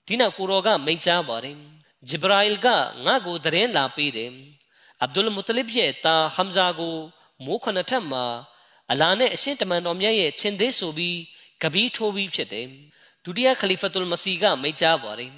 [0.07, 1.57] ဒီနောက်ကိုရောကမိန့်ကြားပါတယ်
[2.09, 2.69] ဂျဘရာအီလ်က
[3.07, 4.31] ငါ့ကိုသတင်းလာပေးတယ်
[5.03, 6.97] အဗ်ဒุลမုတလစ်ရဲ့တာဟမ်ဇာကို
[7.45, 8.25] မိုးခနထက်မှာ
[8.92, 11.18] အလာနဲ့အရှင်တမန်တော်မြတ်ရဲ့ချင်းသေးဆိုပြီး
[11.62, 12.68] ကပီးထိုးပြီးဖြစ်တယ်
[13.25, 15.33] ဒုတိယခလီဖတ်တုလ်မစီကမိန့်ကြားပါတယ်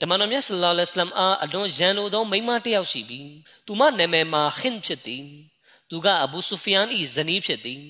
[0.00, 3.30] တမန်တော်မြတ်ဆလ္လာလဟ်အလัยဟ်အားအလွန်ရန်လိုသောမိန်းမတစ်ယောက်ရှိပြီး
[3.66, 5.24] သူမနာမည်မှာခင်ဖြစ်သည်
[5.90, 7.82] သူကအဘူဆူဖီယန်၏ဇနီးဖြစ်သည်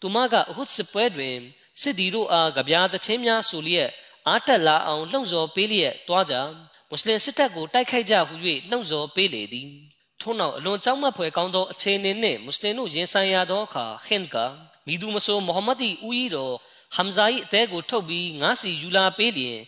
[0.00, 1.36] သူမကအဟုတ်စစ်ပွဲတွင်
[1.80, 3.90] စစ်သည်တို့အားကြပြားသချင်းများဆိုလျက်
[4.26, 6.34] အားတက်လာအောင်လှုံ့ဆော်ပေးလျက်တွားကြ
[6.88, 8.34] မွတ်စလင်စစ်တပ်ကိုတိုက်ခိုက်ကြဟု၍
[8.70, 9.68] လှုံ့ဆော်ပေးလေသည်
[10.22, 14.36] ထို့နောက်အလွန်ကြောက်မက်ဖွယ်ကောင်းသောအခြေအနေနှင့်မွတ်စလင်တို့ရင်ဆိုင်ရသောအခါဟင်က
[14.86, 16.54] မိသူမဆိုးမိုဟမ္မဒ်၏ဦးကြီးတော်
[16.96, 19.58] ဟမ်ဇာ၏အသေးကိုထုတ်ပြီးငါးစီယူလာပေးလျင်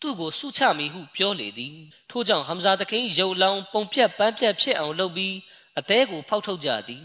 [0.00, 1.76] သူ့ကိုဆုချမိဟုပြောလေသည်
[2.10, 5.34] ထို့ကြောင့်ဟမ်ဇာတခင်ရုပ်လောင်းပုံပြက်ပန်းပြက်ဖြစ်အောင်လုပ်ပြီး
[5.78, 7.04] အသေးကိုဖောက်ထုတ်ကြသည်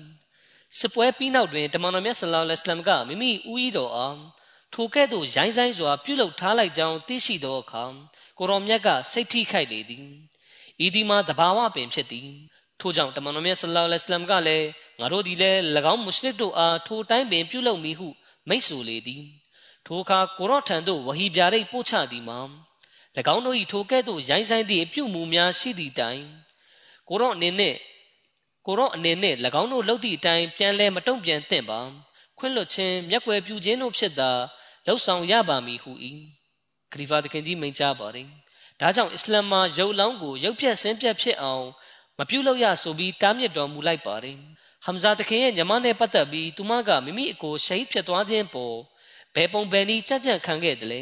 [0.77, 4.17] စစ်ပွဲပြီးနောက်တွင်တမန်တော်မြတ်ဆလောလ္လဟ်အလัยဟ်ကမိမိဦးကြီးတော်အား
[4.73, 7.83] ထိုကဲ့သို့ရိုင်းဆိုင်စွာပြုလုပ်ထားလိုက်ကြောင်းသိရှိသောအခါ
[8.37, 10.05] ကိုရောမြတ်ကစိတ်ထိခိုက်လေသည်
[10.85, 12.29] ဤဒီမှာတဘာဝပင်ဖြစ်သည်
[12.79, 14.67] ထို့ကြောင့်တမန်တော်မြတ်ဆလောလ္လဟ်အလัยဟ်ကလည်း
[14.99, 15.51] ငါတို့ဒီလဲ၎
[15.93, 18.07] င်းမွတ်စလစ်တို့အားထိုတိုင်းပင်ပြုလုပ်မည်ဟု
[18.47, 19.23] မိန့်ဆိုလေသည်
[19.85, 22.39] ထိုအခါကိုရော့ထံသို့ဝဟီပြာရိတ်ပို့ချသည်မှာ၎
[23.33, 26.23] င်းတို့၏ထိုကဲ့သို့ရိုင်းဆိုင်သည့်အပြုမှုများရှိသည့်တိုင်
[27.09, 27.75] ကိုရော့အနေနဲ့
[28.65, 31.79] ကိုရော့အနေနဲ့၎င်းတို့လုပ်သည့်အတိုင်းပြန်လဲမတုံ့ပြန်သင့်ပါ
[32.37, 34.31] ခွင့်လွတ်ခြင်းမျက်ွယ်ပြုခြင်းတို့ဖြစ်သာ
[34.85, 35.91] လှုပ်ဆောင်ရပါမည်ဟု၏
[36.91, 38.27] ခလီဖာသခင်ကြီးမိန့်ကြားပါတယ်
[38.79, 41.65] ဒါကြောင့်အစ္စလာမ်မှာရုပ်လောင်းကိုရုပ်ပြတ်ဆင်းပြတ်ဖြစ်အောင်
[42.17, 44.37] မပြုလုပ်ရဆိုပြီးတားမြစ်တော်မူလိုက်ပါတယ်
[44.85, 48.77] ဟမ်ဇာသခင်ရဲ့ညီမနဲ့ပတ်သက်ပြီးသူမကမိမိအကိုရှဟီဖြစ်သွားခြင်းပေါ်
[49.35, 51.01] ဘယ်ပုံဘယ်နည်းကြံ့ကြံ့ခံခဲ့တယ်လဲ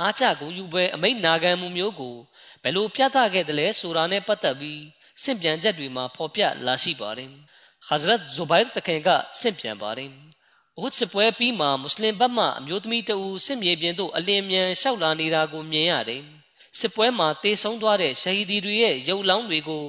[0.00, 2.16] အားကြဂုံယူပွဲအမိတ်နာခံမှုမျိုးကို
[2.62, 4.82] ဘယ်လိုပြသခဲ့တယ်လဲဆိုတာနဲ့ပတ်သက်ပြီး
[5.22, 7.30] စင့်ပြန်ချက်တွေမှာဖော်ပြလာရှိပါတယ်။
[7.88, 9.08] ဟဇရတ်ဇူဘိုင်တခင်က
[9.40, 10.10] စင့်ပြန်ပါတယ်။
[10.82, 16.22] ဦးစစ်ပွဲပြီးမှမွတ်စလင်ဘက်မှအမျိုးသမီးတဦးစစ်မြေပြင်သို့အလင်းမြန်လျှောက်လာနေတာကိုမြင်ရတယ်။
[16.78, 19.84] စစ်ပွဲမှာတေဆုံးသွားတဲ့ရှဟီဒီတွေရဲ့ရုပ်လောင်းတွေကို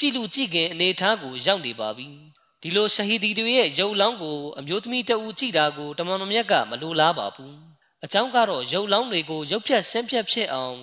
[0.00, 2.08] ကြည့်လူကြည့်ခင်အနေထားကိုရောက်နေပါပြီ။
[2.62, 7.52] ဒီလိုရှဟီဒီတွေရဲ့ရုပ်လောင်းကိုအမျိုးသမီးတဦးကြည့်တာကိုတမန်တော်မြတ်ကမလိုလားပါဘူး။
[8.04, 10.76] အကြောင်းကတော့ရုပ်လောင်းတွေကိုရုပ်ဖြတ်ဆင်းဖြတ်ဖြစ်အောင်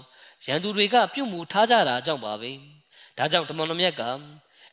[0.45, 2.51] ရန်သူတွေကပြုတ်မှုထားကြတာကြောင့်ပါပဲ။
[3.17, 4.01] ဒါကြောင့်တမန်တော်မြတ်က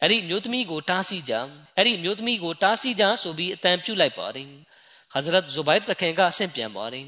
[0.01, 1.35] အဲ့ဒီမျိုးသမီးကိုတားဆီးကြ
[1.77, 4.49] အဲ့ဒီမျိုးသမီးကိုတားဆီးကြဆိုပြီးအတန်ပြုလိုက်ပါတယ်
[5.13, 7.07] ဟဇရတ်ဇူဘိုင်တခင်ကဆင့်ပြန်ပါတယ်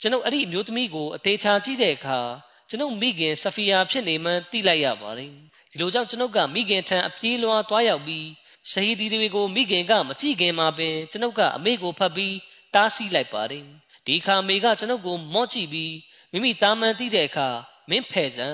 [0.00, 2.20] ကျွန်ုပ်အဲ့ဒီမျိုးသမီးကိုအသေးချာကြည့်တဲ့အခါ
[2.68, 8.26] ကျွန်ုပ်မိခင်ဆဖီယာဖြစ်နေမှန်းသိလိုက်ရပါတယ်ဒီ လိုကြောင့်ကျွန်ုပ်ကမိခင်ထံအပြေးလွှားသွားရောက်ပြီး
[8.70, 12.34] ရှဟီဒီတွေကိုမိခင်ကမကြည့်ခင်မှာပင်ကျွန်ုပ်ကအမေကိုဖတ်ပြီး
[12.74, 13.64] တားဆီးလိုက်ပါတယ်
[14.06, 15.94] ဒီခါမေကကျွန်ုပ်ကိုမော့ကြည့်ပြီး
[16.32, 17.48] မိမိတာမန်သိတဲ့အခါ
[17.90, 18.48] မင်းဖဲ့စံ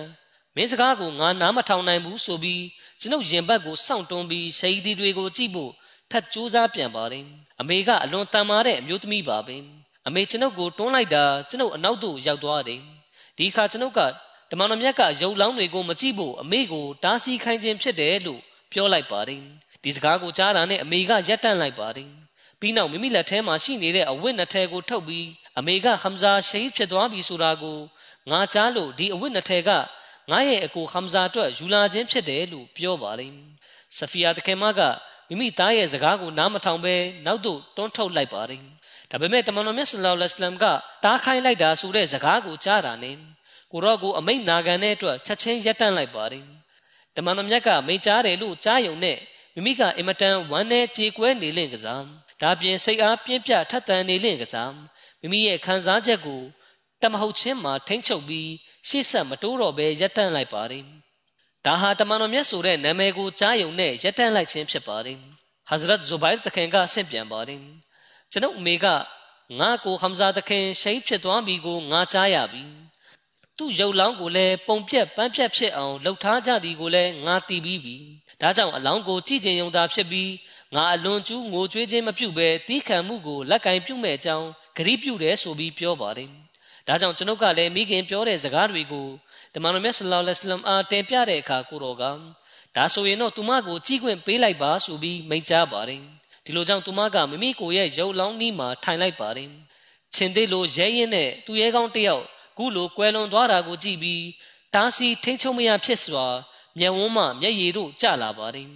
[0.56, 2.62] မင်းစကားကိုငါနားမထောင်နိုင်ဘူးဆိုပြီး
[3.00, 5.72] ကျွန်ုပ်ရင်ဘတ်ကိုစောင့်တွန်းပြီးရှဟီဒီတွေကိုကြည့်ဖို့
[6.10, 7.24] ထပ်ကြိုးစားပြန်ပါတယ်
[7.60, 9.56] အမေကအလွန်တန်မာတဲ့အမျိုးသမီးပါပဲ
[10.06, 12.80] အမေကျွန်ုပ်ကိုတွန်းလိုက်တာကျွန်ုပ်အနောက်သို့ရောက်သွားတယ်
[13.36, 14.08] ဒီအခါကျွန်ုပ်ကဓ
[14.54, 18.40] မ္မတော်မြတ်ကရုပ်လောင်းတွေကိုမကြည့်ဖို့အမေကိုတားဆီးခိုင်းခြင်းဖြစ်တယ်လို့
[18.72, 19.42] ပြောလိုက်ပါတယ်
[19.84, 22.10] ဒီစကားကိုကြားတာနဲ့အမေကရက်တန့်လိုက်ပါတယ်
[22.60, 27.78] ပြီးနောက်မိမိလက်ထဲမှာရှိနေတဲ့အဝတ်နှစ်ထည်ကိုထုတ်ပြီးအမေကဟမ်ဇာရှဟီဖြစ်သွားပြီဆိုတာကို
[28.30, 29.70] ငါကြားလို့ဒီအဝတ်နှစ်ထည်က
[30.30, 33.32] ငါရဲ့အကိုဟမ်ဇာအတွက်ယူလာခြင်းဖြစ်တယ်လို့ပြောပါတယ်
[33.96, 34.80] ဆဖီယာတခင်မက
[35.28, 36.94] မိမိသားရဲ့စကားကိုနားမထောင်ဘဲ
[37.26, 38.62] နောက်သို့တွန်းထုတ်လိုက်ပါတယ်
[39.10, 40.64] ဒါပေမဲ့တမန်တော်မြတ်ဆလောလ္လဟ်အလัยဟ်က
[41.04, 43.16] တားခိုင်းလိုက်တာဆိုတဲ့စကားကိုကြားတာနဲ့
[43.74, 46.44] ကိုရော့ကိုအမိတ်နာခံတဲ့အတွက်ချက်ချင်းရပ်တန့်လိုက်ပါတယ်
[47.16, 49.18] တမန်တော်မြတ်ကမိန့်ကြားတယ်လို့ကြားယုံနဲ့
[49.54, 52.02] မိမိကအင်မတန်ဝမ်းနဲ့ကြေကွဲနေလင့်ကစား
[52.40, 54.72] ဒါပြင်စိတ်အားပြင်းပြထက်သန်နေလင့်ကစား
[55.20, 56.42] မိမိရဲ့ခံစားချက်ကို
[57.02, 58.50] တမဟုတ်ချင်းမှာထိမ့်ချုပ်ပြီး
[58.88, 60.84] ရှေ့ဆက်မတိုးတော့ဘဲရပ်တန့်လိုက်ပါတယ်။
[61.66, 65.18] ဒါဟာတမန်တော်မြတ်ဆိုတဲ့နာမည်ကိုကြားယုံနဲ့ရပ်တန့်လိုက်ခြင်းဖြစ်ပါတယ်။
[65.68, 67.60] ဟဇရတ်ဇူဘိုင်တခင်ကဆင့်ပြန်ပါတယ်
[68.32, 68.86] ကျွန်ုပ်အမေက
[69.60, 72.83] ငါကိုဟမ်ဇာသခင်ရှိတ်ဖြစ်သွားပြီကိုငါကြားရပြီ
[73.58, 77.96] သူ့ရုပ်လောင်းကိုလည်းပုံပြက်ပန်းပြက်ဖြစ်အောင်လှုပ်ထားကြသည်ကိုလည်းငါသိပြီးပြီ
[78.40, 80.30] ဒါကြောင့်အလောင်းကိုကြည်ကျင်ယုံသာဖြစ်ပြီး
[80.74, 86.30] ငါအလွန်ကျူးငိုကြွေးခြင်းမပြုဘဲတီးခံမှုကိုလက်ကင်ပြုမဲ့အကြောင်းဂရိပြုတယ်ဆိုပြီးပြောပါတယ်
[86.88, 89.08] ဒါကြောင့်ကျွန်ုပ်ကလည်းမိခင်ပြောတဲ့စကားတွေကို
[89.54, 92.04] တမန်တော်မြတ်ဆလောလ္လဟ်အလัยဟိဝါစလမ်အားတင်ပြတဲ့အခါကိုတော်က
[92.76, 96.02] ဒါဆိုရင်တော့သူမကိုကြီးခွင့်ပေးလိုက်ပါဆိုပြီးမိန့်ကြားပါတယ်
[96.44, 99.50] ဒီလိုကြောင့်သူမကမိမိကိုရဲ့ရုပ်လောင်းနီးမှာထိုင်လိုက်ပါတယ်
[100.14, 102.24] ချင်းသေးလိုရဲရင်နဲ့သူရဲကောင်းတယောက်
[102.56, 104.24] ခုလိုကွယ်လွန်သွားတာကိုကြည့်ပြီး
[104.74, 106.26] တားစီထိန်ချုံမရဖြစ်စွာ
[106.78, 108.68] မျက်ဝန်းမှမျက်ရည်တို့ကျလာပါတယ်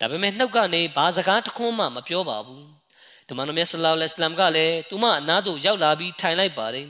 [0.00, 2.66] ဒါပေမဲ့နှုတ်ကနေဘာစကားတခွန်းမှမပြောပါဘူး
[3.28, 6.88] တမန်တော်မြတ်ဆလောလ္လဟ်အလัยဟိဝါစလမ်ကလည်းသူမအနားသို့ရောက်လာပြီးထိုင်လိုက်ပါတယ်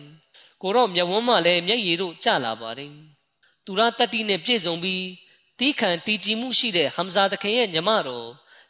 [0.62, 2.92] ကိုတော့မျက်ဝန်းမှလည်းမျက်ရည်တို့ကျလာပါတယ်
[3.64, 5.04] သူရတတိနဲ့ပြည့်စုံပြီး
[5.58, 8.28] တီးခံတီးကြည်မှုရှိတဲ့ဟမ်ဇာတခင်ရဲ့ညီမတော်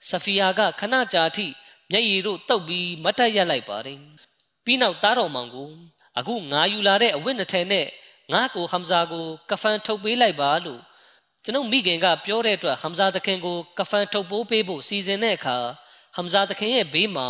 [0.08, 1.46] ဆဖီယာကခဏကြာထိ
[1.90, 3.98] မျက်ရည်တို့တုပ်ပြီးမတ်တက်ရက်လိုက်ပါတယ်
[4.64, 5.70] ပြီးနောက်သားတော်မောင်ကို
[6.18, 7.86] အခုငါယူလာတဲ့အဝတ်နှစ်ထည်နဲ့
[8.32, 10.80] ငါကိုဟမ်ဇာကိုကဖန်ထုတ်ပေးလိုက်ပါလို့
[11.44, 15.56] ကျွန်ုပ်မိခင်ကပြောတဲ့အတွက်ဟမ်ဇာသခင်ကိုကဖန်ထုတ်ပိုးပေးဖို့စီစဉ်တဲ့အခါ
[16.16, 17.28] ဟမ်ဇာသခင်ရဲ့ဘေးမှာ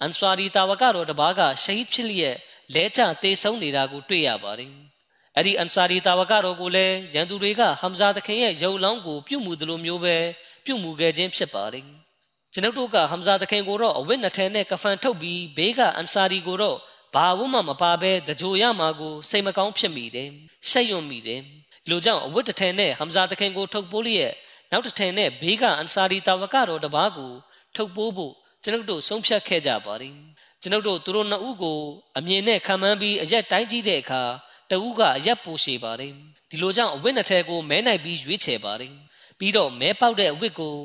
[0.00, 2.36] အန်ဆွာရီတာဝကတော်တပါးကရှဟီဒ်ဖြစ်လျက်
[2.74, 4.72] လဲကျသေဆုံးနေတာကိုတွေ့ရပါတယ်။
[5.36, 10.16] အဲ့ဒီအန်ဆာရီတာဝကတော်ကိုလည်းရန်သူတွေကဟမ်ဇာသခင်ရဲ့ရုပ်လောင်းကိုပြုတ်မှုသလိုမျိုးပဲ
[10.64, 11.84] ပြုတ်မှုခဲ့ခြင်းဖြစ်ပါတယ်။
[12.52, 16.78] ကျွန်ုပ်တို့ကဟမ်ဇာသခင်ကိုတော့အဝတ်နှစ်ထည်နဲ့ကဖန်ထုတ်ပြီးဘေးကအန်ဆာရီကိုတော့
[17.14, 20.28] ဘာဝမှမပါဘဲတကြိုရမှာကိုစိတ်မကောင်းဖြစ်မိတယ်။
[20.68, 21.40] ရှက်ရွံ့မိတယ်။
[21.84, 24.32] ဒီလိုကြောင့်အဝတ်တစ်ထည်နဲ့ဟမ်ဇာသခင်ကိုထုတ်ပိုးလျက်
[24.70, 27.32] နောက်တစ်ထည်နဲ့ဘေးကအန်ဆာရီတာဝကတော်တပါးကို
[27.76, 30.14] ထုတ်ပိုးဖို့ကျွန်ုပ်တို့ဆုံးဖြတ်ခဲ့ကြပါတယ်။
[30.62, 31.80] ကျွန်ုပ်တို့သူတို့နှစ်ဦးကို
[32.18, 34.22] အမြင်နဲ့ခံမှန်းပြီးအရက်တိုင်းကြည့်တဲ့အခါ
[34.70, 36.12] တဦးကအရက်ပိုရှည်ပါတယ်။
[36.50, 38.94] ဒီလိုကြောင့်အဝတ်နှစ်ထည်ကိုမဲနိုင်ပြီးရွေးချယ်ပါတယ်။
[39.38, 40.76] ပြီးတော့မဲပေါက်တဲ့အဝတ်ကို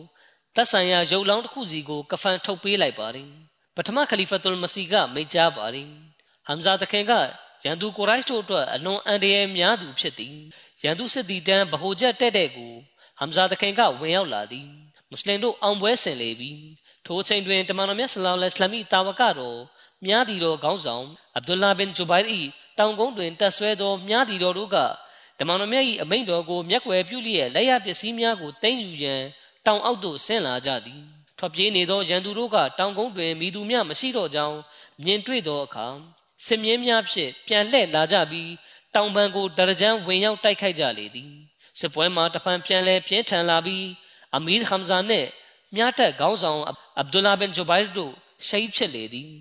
[0.55, 3.27] သက်ဆိုင်ရာရုပ်လောင်းတစ်ခုစီကိုကဖန်ထုတ်ပေးလိုက်ပါတယ်။
[3.75, 5.89] ပထမခလီဖတ်တုလ်မစီကမိန့်ကြားပါတယ်။
[6.47, 7.13] ဟမ်ဇာတခင်က
[7.63, 10.35] ရန်သူကိုရိုက်တို့အတွက်အလွန်အန္တရာယ်များသူဖြစ်သည်။
[10.83, 12.73] ရန်သူစစ်သည်တန်းဗဟိုချက်တက်တဲ့ကို
[13.19, 14.67] ဟမ်ဇာတခင်ကဝင်ရောက်လာသည်။
[15.09, 16.51] မွတ်စလင်တို့အောင်ပွဲဆင်လေပြီ။
[17.05, 19.59] ထိုအချိန်တွင်တမန်တော်မြတ်ဆလောလ္လဟ်အလัยဟိဝါစလမ်၏တာဝကတော်
[20.05, 22.27] မြားဒီတော်ခေါင်းဆောင်အဗ်ဒူလာဘင်ဂျူဘိုင်၏
[22.77, 24.77] တောင်ကုန်းတွင်တက်ဆွဲသောမြားဒီတော်တို့က
[25.39, 29.21] တမန်တော်မြတ်၏အမိန့်တော်ကိုမျက်ွယ်ပြုလျက်လက်ရပစ္စည်းများကိုတင်ယူရန်
[29.65, 31.01] တောင်အောက်သို့ဆင်းလာကြသည်
[31.37, 34.57] ထွက်ပြေးနေသောရန်သူတို့ကတောင်ကုန်းတွင်မိသူများမရှိတော့ကြောင်း
[35.03, 35.87] မြင်တွေ့သောအခါ
[36.45, 38.51] စစ်မြင်းများဖြင့်ပြန်လှည့်လာကြပြီး
[38.95, 41.31] တောင်ပန်ကိုဒရဂျန်ဝင်ရောက်တိုက်ခိုက်ကြလေသည်
[41.79, 43.85] စစ်ပွဲမှာတဖန်ပြန်လဲပြင်းထန်လာပြီး
[44.35, 45.29] အမီးဟမ်ဇာနှင့်
[45.75, 46.61] မြားတက်ခေါင်းဆောင်
[46.97, 48.13] အဗ်ဒူလာဘင်ဂျူဘိုင်တို့
[48.47, 49.31] ရှိတ်ဖြစ်လေသည်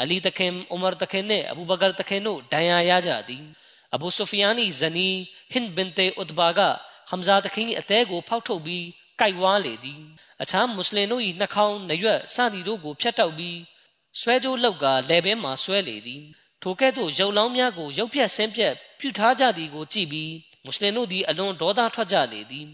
[0.00, 3.44] အလီတခင်ဥမာတခင်နှင့်အဘူဘကာတခင်တို့ဒဏ်ရာရကြသည်
[3.94, 5.08] အဘူဆူဖီယာနီဇနီ
[5.52, 6.60] ဟင်ဘင်တေဥဒဘာက
[7.10, 8.86] ဟမ်ဇာတခင်၏အသေးကိုဖောက်ထုတ်ပြီး
[9.18, 10.00] ကြိုက်ဝါလေသည်
[10.42, 13.58] အခြားမွတ်စလင်တို့၏နှာခေါင်းနှရွက်စသည်တို့ကိုဖျက်တောက်ပြီး
[14.20, 16.22] ဆွဲကြိုးလောက်ကလဲဘဲမှဆွဲလေသည်
[16.62, 20.32] ထိုကဲ့သို့ရုပ်လောင်းများကိုရုပ်ဖြတ်ဆင်းပြက်ပြုထားကြသည်ကိုကြည့်ပြီး
[20.64, 22.68] မွတ်စလင်တို့သည်အလွန်ဒေါသထွက်ကြလေသည်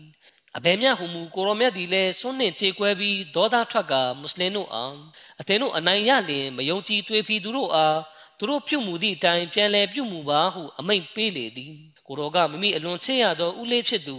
[0.57, 4.95] အဘယ်မြဟုမူကိုရောမြတ်သည်လည်းစွန့်နှင့်ခြေကွဲပြီးဒေါသထွက်ကမွတ်စလင်တို့အား
[5.41, 7.99] အသင်တို့အနိုင်ရလျင်မယုံကြည်တွေးပြီးသူတို့အား
[8.39, 11.75] သူတို့ပြုမှုသည့်အတိုင်းပြန်လဲပြုမှုပါဟုအမိန့်ပေးလေသည်
[12.07, 14.19] ကိုရောကမိမိအလွန်ချစ်ရသောဦးလေးဖြစ်သူ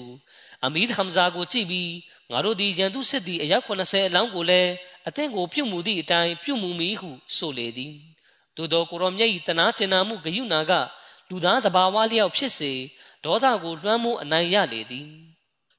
[0.65, 1.91] အမီးဟမ်ဇာကိုကြည့်ပြီး
[2.31, 4.71] ငါတို့သည်ရန်သူစစ်သည်အယောက်80အလောင်းကိုလည်း
[5.07, 7.93] အသင်ကိုပြုမှုသည့်အတိုင်းပြုမှုမည်ဟုဆိုလေသည်
[8.59, 10.71] သို့သောကိုရောမြတ်၏တနာကျင်နာမှုဂယုနာက
[11.29, 12.73] လူသားတဘာဝလျောက်ဖြစ်စေ
[13.23, 15.07] ဒေါသကိုလွှမ်းမိုးအနိုင်ရလေသည်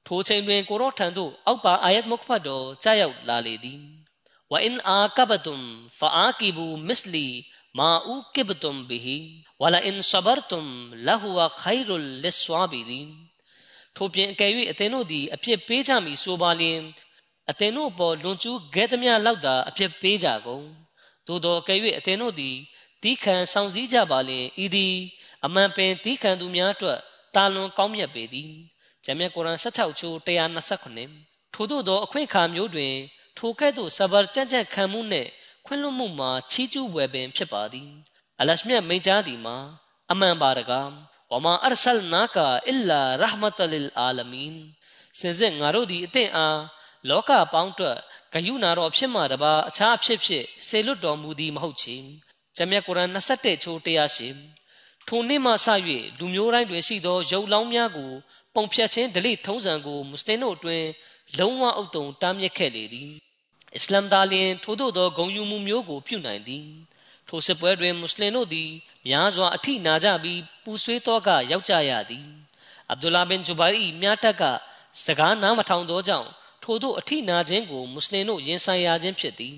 [0.07, 3.81] ထိုချိန်တွင်ကိုရောထံသို့အောက်ပါအာယတ်မုခဖတ်တော်ကြားရောက်လာလေသည်
[4.53, 5.65] ဝအင်အာကဘတုမ်
[5.99, 7.27] ဖအာကီဘူမစ္စလီ
[7.79, 9.17] မာဥကိဘတုမ်ဘီဟီ
[9.61, 10.71] ဝလာအင်ဆဘရတုမ်
[11.07, 13.01] လဟူဝခိုင်ရုလ်လစ်ဆွာဘီဒီ
[13.97, 16.81] ထို့ပြင်အကယ်၍အသင်တို့သည်အပြစ်ပေးကြမည်ဆိုပါလျင်
[17.51, 20.65] အသင်တို့ပေါ်လွန်ကျူးခဲ့သမျှလောက်သာအပြစ်ပေးကြကုန်
[21.31, 22.57] သို့သောအကယ်၍အသင်တို့သည်
[23.03, 24.95] တီးခံဆောင်စည်းကြပါလျင်ဤသည်
[25.45, 26.99] အမှန်ပင်တီးခံသူများအတွက်
[27.35, 28.53] တာလွန်ကောင်းမြတ်ပေသည်
[29.05, 30.17] ဂျမ်းမြတ်ကုရ်အာန်16ချိုး
[30.89, 32.95] 129ထို့သောသောအခွင့်အခါမျိုးတွင်
[33.39, 35.29] ထိုကဲ့သို့ဆဘာကြံ့ကြံ့ခံမှုနှင့်
[35.67, 37.91] ခွင့်လွှတ်မှုမှာချီးကျူးဝယ်ပင်ဖြစ်ပါသည်
[38.41, 39.57] အလရှမြတ်မိန့်ကြားသည်မှာ
[40.11, 40.89] အမှန်ပါတကား
[41.33, 44.55] ဝမာအရဆလ်နာကာအစ်လာရဟမတလ်အာလမင်
[45.19, 46.61] စင်စစ်ငါတို့သည်အသင့်အား
[47.09, 47.99] လောကပေါင်းအတွက်
[48.33, 51.97] ဂယုနာတော်ဖြစ်မှတပါအခြားအဖြစ်ဖြစ်ဆေလွတ်တော်မူသည်မဟုတ်ချေ
[52.57, 55.67] ဂျမ်းမြတ်ကုရ်အာန်21ချိုး108ထိုနေ့မှစ၍
[56.19, 58.11] လူမျိုးတိုင်းတွင်ရှိသောရုပ်လောင်းများကို
[58.55, 60.89] ပုံဖြတ်ခြင်းဒလိထုံးစံကိုမွတ်စလင်တို့အတွင်း
[61.39, 63.11] လုံးဝအုပ်တုံတားမြစ်ခဲ့လေသည်
[63.77, 66.67] အစ္စလမ်သားလျင်ထို့သောသောဂုံယူမှုမျိုးကိုပြုနိုင်သည်
[67.29, 68.71] ထိုစစ်ပွဲတွင်မွတ်စလင်တို့သည်
[69.09, 72.27] များစွာအထိနာကြပြီးပူဆွေးသောကရောက်ကြရသည်
[72.91, 74.43] အဗ်ဒူလာဘင်ဂျူဘိုင်၏မြတ်တက်က
[75.05, 76.29] စကားနားမထောင်သောကြောင့်
[76.63, 79.57] ထို့သောအထိနာခြင်းကိုမွတ်စလင်တို့ရင်ဆိုင်ရခြင်းဖြစ်သည်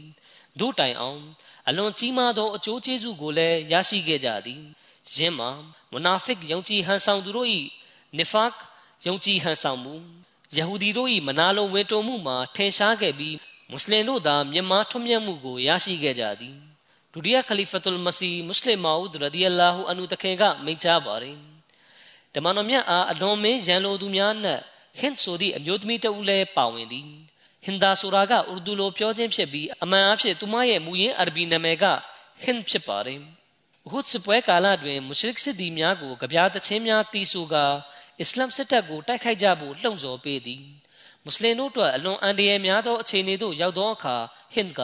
[0.60, 1.22] တို့တိုင်အောင်
[1.68, 4.62] အလွန်ကြီးမားသောအကျိုးကျေးဇူးကိုလည်းရရှိခဲ့ကြသည်
[5.14, 5.50] ယင်းမှာ
[5.90, 7.48] မွနာဖစ်ယုံကြည်ဟန်ဆောင်သူတို့၏
[8.16, 8.52] နီဖတ်
[9.06, 9.94] ယုံကြည်ဟန်ဆောင်မှု
[10.56, 13.36] ယဟူဒီတို့၏မနာလိုဝင်တုံမှုမှာထင်ရှားခဲ့ပြီး
[13.70, 16.56] မွတ်စလင်တို့သာမြမထွတ်မြတ်မှုကိုရရှိခဲ့ကြသည်
[17.12, 21.36] ဒုတိယခလီဖတ်ုလ်မစီမွတ်စလင်မာဦးရဒီအလာဟူအန်ဟူတခင်ကမိန့်ကြားပါတယ်
[22.34, 24.60] ဓမ္မတော်မြတ်အားအလွန်မင်းရန်လိုသူများနဲ့
[24.98, 27.06] ဟင်ဆိုသည့်အမျိုးသမီးတဦးလည်းပါဝင်သည်
[27.64, 31.84] ဟင်ဒါဆိုတာကဥရဒူလိုပြောခြင်းဖြစ်ပြီးအမှန်အဖြစ်သူမရဲ့မူရင်းအာရဘီနာမည်က
[32.42, 33.20] ဟင်ဖြစ်ပါတယ်
[33.86, 37.64] အခုစပွဲကာလတွင်မုရှရစ်စစ်သည်များကိုကြပြားတခြင်းများတီးဆိုကာ
[38.20, 40.62] အစ္စလာမ်စစ်တပ်ကိုတိုက်ခိုက်ကြဖို့လှုံ့ဆော်ပေးသည်
[41.24, 44.16] မွတ်စလင်တို့အတွက်အလွန်အန္တရာယ်များသောအခြေအနေသို့ရောက်သောအခါ
[44.54, 44.80] ဟင်က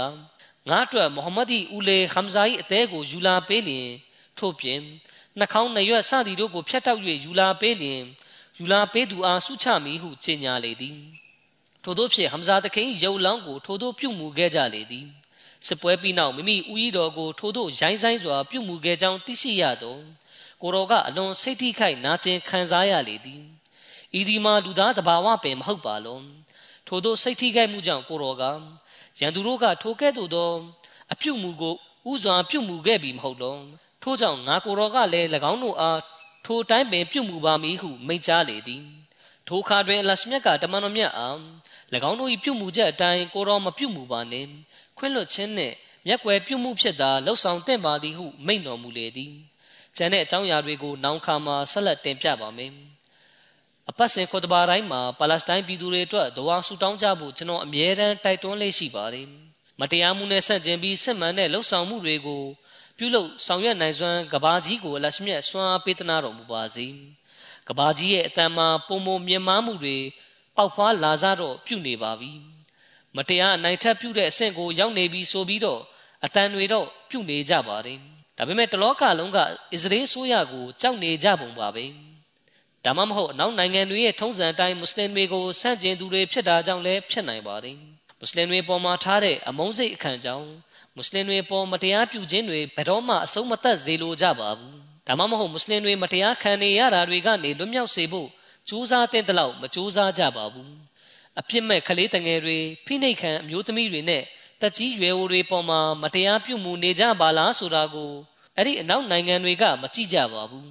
[0.69, 3.91] ငါအတွက်မုဟမ္မဒီဦးလေခမ်ဇာ၏အသေးကိုယူလာပေးလျင်
[4.39, 4.81] ထို့ပြင်
[5.39, 8.03] နှာခေါင်းနှရွက်စသည်တို့ကိုဖျက်တောက်၍ယူလာပေးလျင်
[8.61, 10.99] ယူလာပေးသူအားဆုချမည်ဟုကြေညာလေသည်
[11.83, 15.07] ထို့သောဖြင့်ဟမ်ဇာတခင်ရုပ်လောင်းကိုထို့သောပြုမှုခဲ့ကြလေသည်
[15.67, 19.99] စစ်ပွဲပြီးနောက်မိမိဦးကြီးတော်ကိုထို့သောရိုင်းဆိုင်စွာပြုမှုခဲ့ကြောင်းသိရှိရသော
[20.63, 23.43] ကိုတော်ကအလွန်စိတ်ထိခိုက်နာကျင်ခံစားရလေသည်
[24.19, 26.27] ဤဒီမှာလူသားတဘာဝပင်မဟုတ်ပါလုံး
[26.87, 28.45] ထို့သောစိတ်ထိခိုက်မှုကြောင့်ကိုတော်က
[29.21, 30.51] ရန်သူတို့ကထိုကဲ့သို့သော
[31.13, 31.75] အပြုမှုကို
[32.11, 33.63] ဥစွာပြုမှုခဲ့ပြီးမဟုတ်လုံး
[34.03, 35.99] ထို့ကြောင့်ငါကိုတော်ကလည်း၎င်းတို့အား
[36.51, 38.85] ထိုတိုင်းပင်ပြုမှုပါမည်ဟုမိန့်ကြားလေသည်
[39.49, 41.39] ထိုအခါတွင်အလရှမြတ်ကတမန်တော်မြတ်အား၎
[42.11, 44.51] င်းတို့၏ပြုမှုချက်အတိုင်းကိုတော်မပြုမှုပါနှင့်
[44.99, 45.75] ခွင့်လွှတ်ခြင်းနှင့်
[46.07, 49.33] မျက်ွယ်ပြုမှုဖြစ်သာလှုပ်ဆောင်တင့်ပါသည်ဟုမိန့်တော်မူလေသည်
[49.97, 52.73] ကျန်တဲ့အကြောင်းအရာတွေကိုနောက်ခါမှာဆက်လက်တင်ပြပါမယ်
[53.91, 59.27] အပတ်စဉ်ခေါ်တဘာတိုင်းမှာပါလက်စတိုင်းပြည်သူတွေအတွက်ဒဝါဆူတောင်းကြဖို့ကျွန်တော်အမြဲတမ်းတိုက်တွန်းလေးရှိပါတယ်
[59.81, 62.45] မတရားမှုနဲ့ဆန့်ကျင်ပြီးစစ်မှန်တဲ့လှုပ်ဆောင်မှုတွေကို
[62.99, 66.87] ပြုလုပ်ဆောင်ရွက်နိုင်စွမ်းကဘာကြီးကိုအလရှမြတ်ဆွမ်းအားပေးသနာတော်မူပါစေ
[67.69, 69.97] ကဘာကြီးရဲ့အတန်မှာပုံပုံမြင်မာမှုတွေ
[70.57, 72.33] ပေါက်ဖွားလာစားတော့ပြုနေပါပြီ
[73.17, 75.81] မတရားအနိုင်ထက်ပြုတဲ့အဆင့်ကိုရောက်နေပြီဆိုပြီးတော့
[76.25, 77.99] အတန်တွေတော့ပြုနေကြပါတယ်
[78.37, 79.39] ဒါပေမဲ့တလောကလုံးက
[79.73, 81.85] အစ္စရေးဆိုးရကိုကြောက်နေကြပုံပါပဲ
[82.85, 87.77] ဒါမှမဟုတ်အနောက်နိုင်ငံတွေရဲ့ထုံးစံအတိုင်းမွတ်စလင်တွေကိုဆန့်ကျင်သူတွေဖြစ်တာကြောင့်လည်းဖြစ်နိုင်ပါတယ်
[88.19, 90.49] မွတ်စလင်တွေပေါ်မှာထားတဲ့အမုန်းစိတ်အခန့်ကြောင့်
[90.99, 94.77] မွတ်စလင်တွေပေါ်မတရားပြုခြင်းတွေဘယ်တော့မှအဆုံးမသတ်စေလိုကြပါဘူး
[95.07, 98.29] ဒါမှမဟုတ်မွတ်စလင်တွေမတရားခံနေရတာတွေကနေလွတ်မြောက်စေဖို့
[98.69, 100.73] ကြိုးစားတဲ့တလောက်မကြိုးစားကြပါဘူး
[101.41, 104.23] အပြစ်မဲ့ကလေးတငယ်တွေဖိနှိတ်ခံအမျိုးသမီးတွေနဲ့
[104.61, 108.13] တက်ကြီးရွယ်အိုတွေပေါ်မှာမတရားပြုမှုနေကြပါလားဆိုတာကို
[108.57, 110.71] အဲ့ဒီအနောက်နိုင်ငံတွေကမကြည့်ကြပါဘူး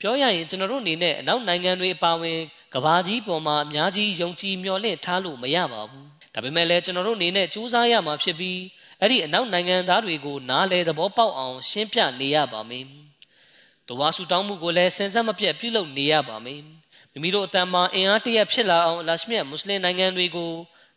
[0.00, 2.38] ပြောရရင်ကျွန်တော်တို့အနေနဲ့အနောက်နိုင်ငံတွေအပါအဝင်
[2.74, 8.58] ကဘာကြီးပေါ်မှာအများကြီးယုံကြည်မျှော်လင့်ထားလို့မရပါဘူး ဒါပေမဲ့လည်းကျွန်တော်တို့အနေနဲ့စူးစမ်းရမှာဖြစ်ပြီး
[9.00, 12.84] အဲ့ဒီအနောက်နိုင်ငံသားတွေကိုနားလဲသဘောပေါက်အောင်ရှင်းပြနေရပါမယ်။
[13.88, 16.60] တဝါဆူတောင်းမှုကိုလည်းစင်စက်မပြတ်ပြုလုပ်နေရပါမယ်။
[17.12, 20.52] မိမိတို့အတန်မှာအင်အားတရက်ဖြစ်လာအောင်အလရှမြတ်မွတ်စလင်နိုင်ငံတွေကို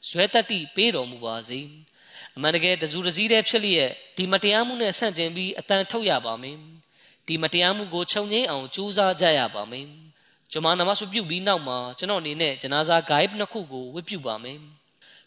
[0.07, 1.59] ဇွဲတက်တိပေးတော်မူပါစေ။
[2.35, 6.57] အမှန်တကယ်တစုတစည်းတည်းဖြစ်လျက်ဒီမတရားမှုနဲ့ဆန့်ကျင်ပြီးအတန်ထုတ်ရပါမယ်။
[7.27, 9.87] ဒီမတရားမှုကိုခြုံငိမ့်အောင်ကြိုးစားကြရပါမယ်။
[10.51, 14.59] ကျွန်မနမတ်ပြုပြီးနောက်မှာကျွန်တော်အနေနဲ့ဂျနာဇာဂိုင်းနှစ်ခုကိုဝတ်ပြုပါမယ်။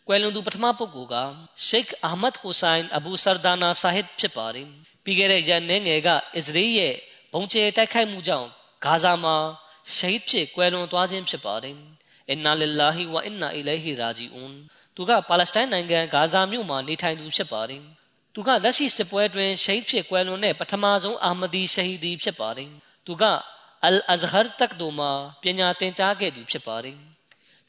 [0.09, 1.17] ကွယ်လွန်သူပထမပုဂ္ဂိုလ်က
[1.67, 4.69] ရှိတ်အာမတ်ဟူဆိုင်အဘူဆာဒါနာဆာဟစ်ဖြစ်ပါတယ်
[5.05, 6.95] ပြီးခဲ့တဲ့ရန်နေငယ်ကအစ္စရေးရဲ့
[7.33, 8.49] ဘုံကျဲတိုက်ခိုက်မှုကြောင့်
[8.85, 9.37] ဂါဇာမှာ
[9.97, 11.77] ရှိတ်ဖြစ်ကွယ်လွန်သွားခြင်းဖြစ်ပါတယ်
[12.31, 14.55] အင်နာလ illah ဝအင်နာအီလိုင်ဟီရာဂျီအွန်
[14.97, 17.83] သူကပါလက်စတိုင်းနိုင်ငံဂါဇာမြို့မှာနေထိုင်သူဖြစ်ပါတယ်
[18.35, 22.71] သူကလက်ရှိစစ်ပွဲတွင်ရှိတ်ဖြစ်ကွယ်လွန်တဲ့ပထမဆုံးအာမဒီရှဟီဒီဖြစ်ပါတယ်
[23.07, 23.25] သူက
[23.85, 25.11] အလ်အဇဟ်တက်ဒိုမှာ
[25.43, 26.99] ပညာသင်ကြားခဲ့သူဖြစ်ပါတယ်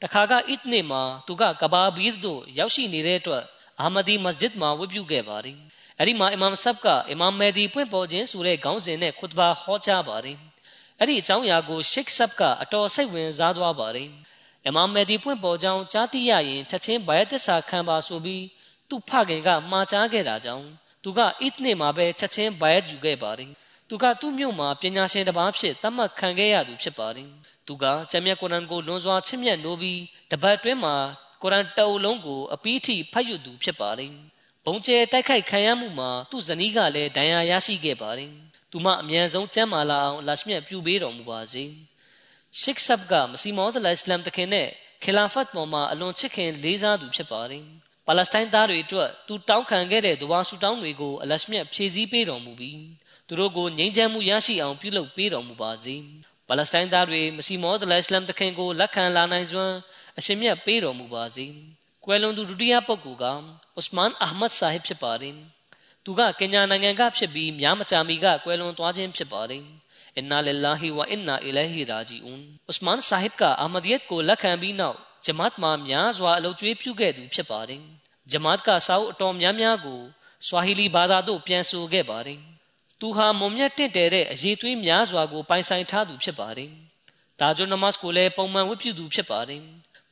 [0.02, 3.44] တခါကအစ်နေမှာသူကကဘာဘီသို့ရောက်ရှိနေတဲ့အတွက်
[3.80, 5.56] အာမဒီမစဂျစ်မှာဝတ်ပြုခဲ့ပါတယ်။
[5.98, 10.36] အဲဒီမှာအီမမ်ဆပ်ကအီမမ်မဲဒီပွင့်ပေါ်ခြင်းဆိုတဲ့ခေါင်းစဉ်နဲ့ခွတ်ဘာဟောကြားပါတယ်။
[10.98, 14.08] အဲ့ဒီအကြောင်းအရာကိုရှိတ်ဆပ်ကအတော်စိတ်ဝင်စားသွားပါတယ်။
[14.66, 18.44] အီမမ်မဲဒီပွင့်ပေါ်ကြောင်းကြားသိရရင်ချက်ချင်းဘယသစ္စာခံပါဆိုပြီး
[18.88, 20.66] သူ့ဖခင်ကမှာကြားခဲ့တာကြောင့်
[21.02, 23.52] သူကအစ်နေမှာပဲချက်ချင်းဘယယူခဲ့ပါတယ်။
[23.90, 27.28] သူကသူ့မြို့မှာပညာရှင်တစ်ပါးဖြစ်သတ်မှတ်ခံခဲ့ရသူဖြစ်ပါတယ်။
[27.66, 30.96] သူကကျမ်းမြတ်ကုရ်အန်ကိုလွန်စွာချစ်မြတ်နိုးပြီးတပတ်တွင်းမှာ
[31.42, 34.12] ကုရ်အန်တအုပ်လုံးကိုအပီးထိဖတ်ယူသူဖြစ်ပါတယ်။
[34.64, 38.32] ဘုံကျဲတိုက်ခိုက်ခံရမှုမှာသူ့ဇနီးကလည်းဒဏ်ရာရရှိခဲ့ပါတယ်။
[38.70, 41.64] သူမအမြန်ဆုံးကျမ်းမာလာအောင်အလရှမြတ်ပြုပေးတော်မူပါစေ။
[42.60, 44.68] ရှိခ်ဆပ်ကမစီမောသလအစ္စလမ်တခင်နဲ့
[45.02, 47.64] ခီလာဖတ်ပေါ်မှာအလွန်ချစ်ခင်လေးစားသူဖြစ်ပါတယ်။
[48.06, 52.78] ပါလက်စတိုင်းသားတွေအတွက်သူတောင်းခံခဲ့တဲ့ဒဝါဆူတောင်းတွေကိုအလရှမြတ်ဖြည့်ဆည်းပေးတော်မူပြီး
[53.28, 55.94] သူတို့ကိုငြိမ်းချမ်းမှုရရှိအောင်ပြုလုပ်ပေးတော်မူပါစေ။
[56.48, 59.74] ပါလက်စတိုင်းသားတွေမစီမောဒလအစ္စလမ်တခင်ကိုလက်ခံလာနိုင်စွမ်း
[60.18, 61.46] အရှင်မြတ်ပေးတော်မူပါစေ။
[62.04, 63.24] ကွယ်လွန်သူဒုတိယပုဂ္ဂိုလ်က
[63.78, 65.34] ဥစမန်အာမတ်ဆာဟစ်ဖြစ်ပါတယ်။
[66.04, 69.62] သူကကင်ညာနိုင်ငံကဖြစ်ပြီးများမကြာမီကကွယ်လွန်သွားခြင်းဖြစ်ပါတယ်။
[70.16, 77.82] အင်နာလ illah ဝအင်နာအီလိုင်ဟီရာဂျီအွန်ဥစမန်ဆာဟစ်ကအာမဒီယတ်ကိုလက်ခံပြီးနောက်ဂျမတ်မှာများစွာအလုပ်ကျွေးပြုခဲ့သူဖြစ်ပါတယ်။
[78.30, 80.00] ဂျမတ်ကစာအုပ်အတော်များများကို
[80.46, 82.40] ဆွာဟီလီဘာသာတို့ပြန်ဆိုခဲ့ပါတယ်
[83.00, 86.70] သူဟာမုံမြတ်တင့်တယ်တဲ့အရေးသွေးများစွာကိုပိုင်ဆိုင်ထားသူဖြစ်ပါတယ်
[87.40, 89.62] ဒါကြောင့်နမတ်ကိုလည်းပုံမှန်ဝတ်ပြုသူဖြစ်ပါတယ်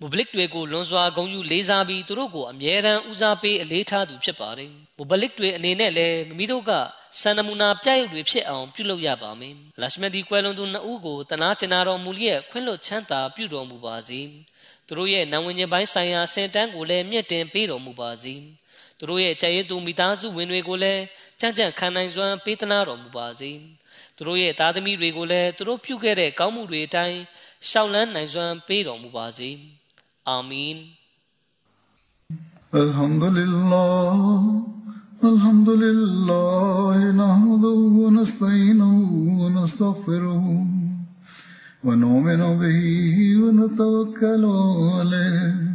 [0.01, 6.71] မုဘလစ်တွေကိုလွန်စွာဂုဏ်ယူလေးစားပြီးသူတို့ကိုအမြဲတမ်းဦးစားပေးအလေးထားသူဖြစ်ပါတယ်မုဘလစ်တွေအနေနဲ့လည်းမိမိတို့က
[7.21, 14.21] စန္ဒမူနာပြရုပ်တွေဖြစ်အောင်ပြုလုပ်ရပါမယ်လရှမဒီကွယ်လွန်သူနှစ်ဦးကိုတနာကျင်နာတော်မူလျက်ခွင့်လွှတ်ချမ်းသာပြုတော်မူပါစေ
[14.87, 18.35] သူတို့ရဲ့နံဝင်ခြင်းပိုင်းဆိုင်ရာစင်တန်းကိုလည်းမြင့်တင်ပေးတော်မူပါစေ
[18.99, 21.03] သူတို့ရဲ့ကြည်ရည်သူမိသားစုဝင်တွေကိုလည်း
[21.40, 23.52] ကြံ့ကြံ့ခံနိုင်စွမ်းပေးသနာတော်မူပါစေ
[24.16, 27.20] သူတို့ရဲ့သားသမီးတွေကိုလည်းသူတို့ပြုခဲ့တဲ့ကောင်းမှုတွေအတိုင်း
[27.70, 29.50] ရှောက်လန်းနိုင်စွမ်းပေးတော်မူပါစေ
[30.30, 30.78] အာမင်
[32.84, 34.22] الحمد لله
[35.32, 38.96] الحمد لله نحمده ونستعينه
[39.42, 40.44] ونستغفره
[41.86, 42.82] ونؤمن به
[43.42, 44.44] ونتوكل
[44.96, 45.75] عليه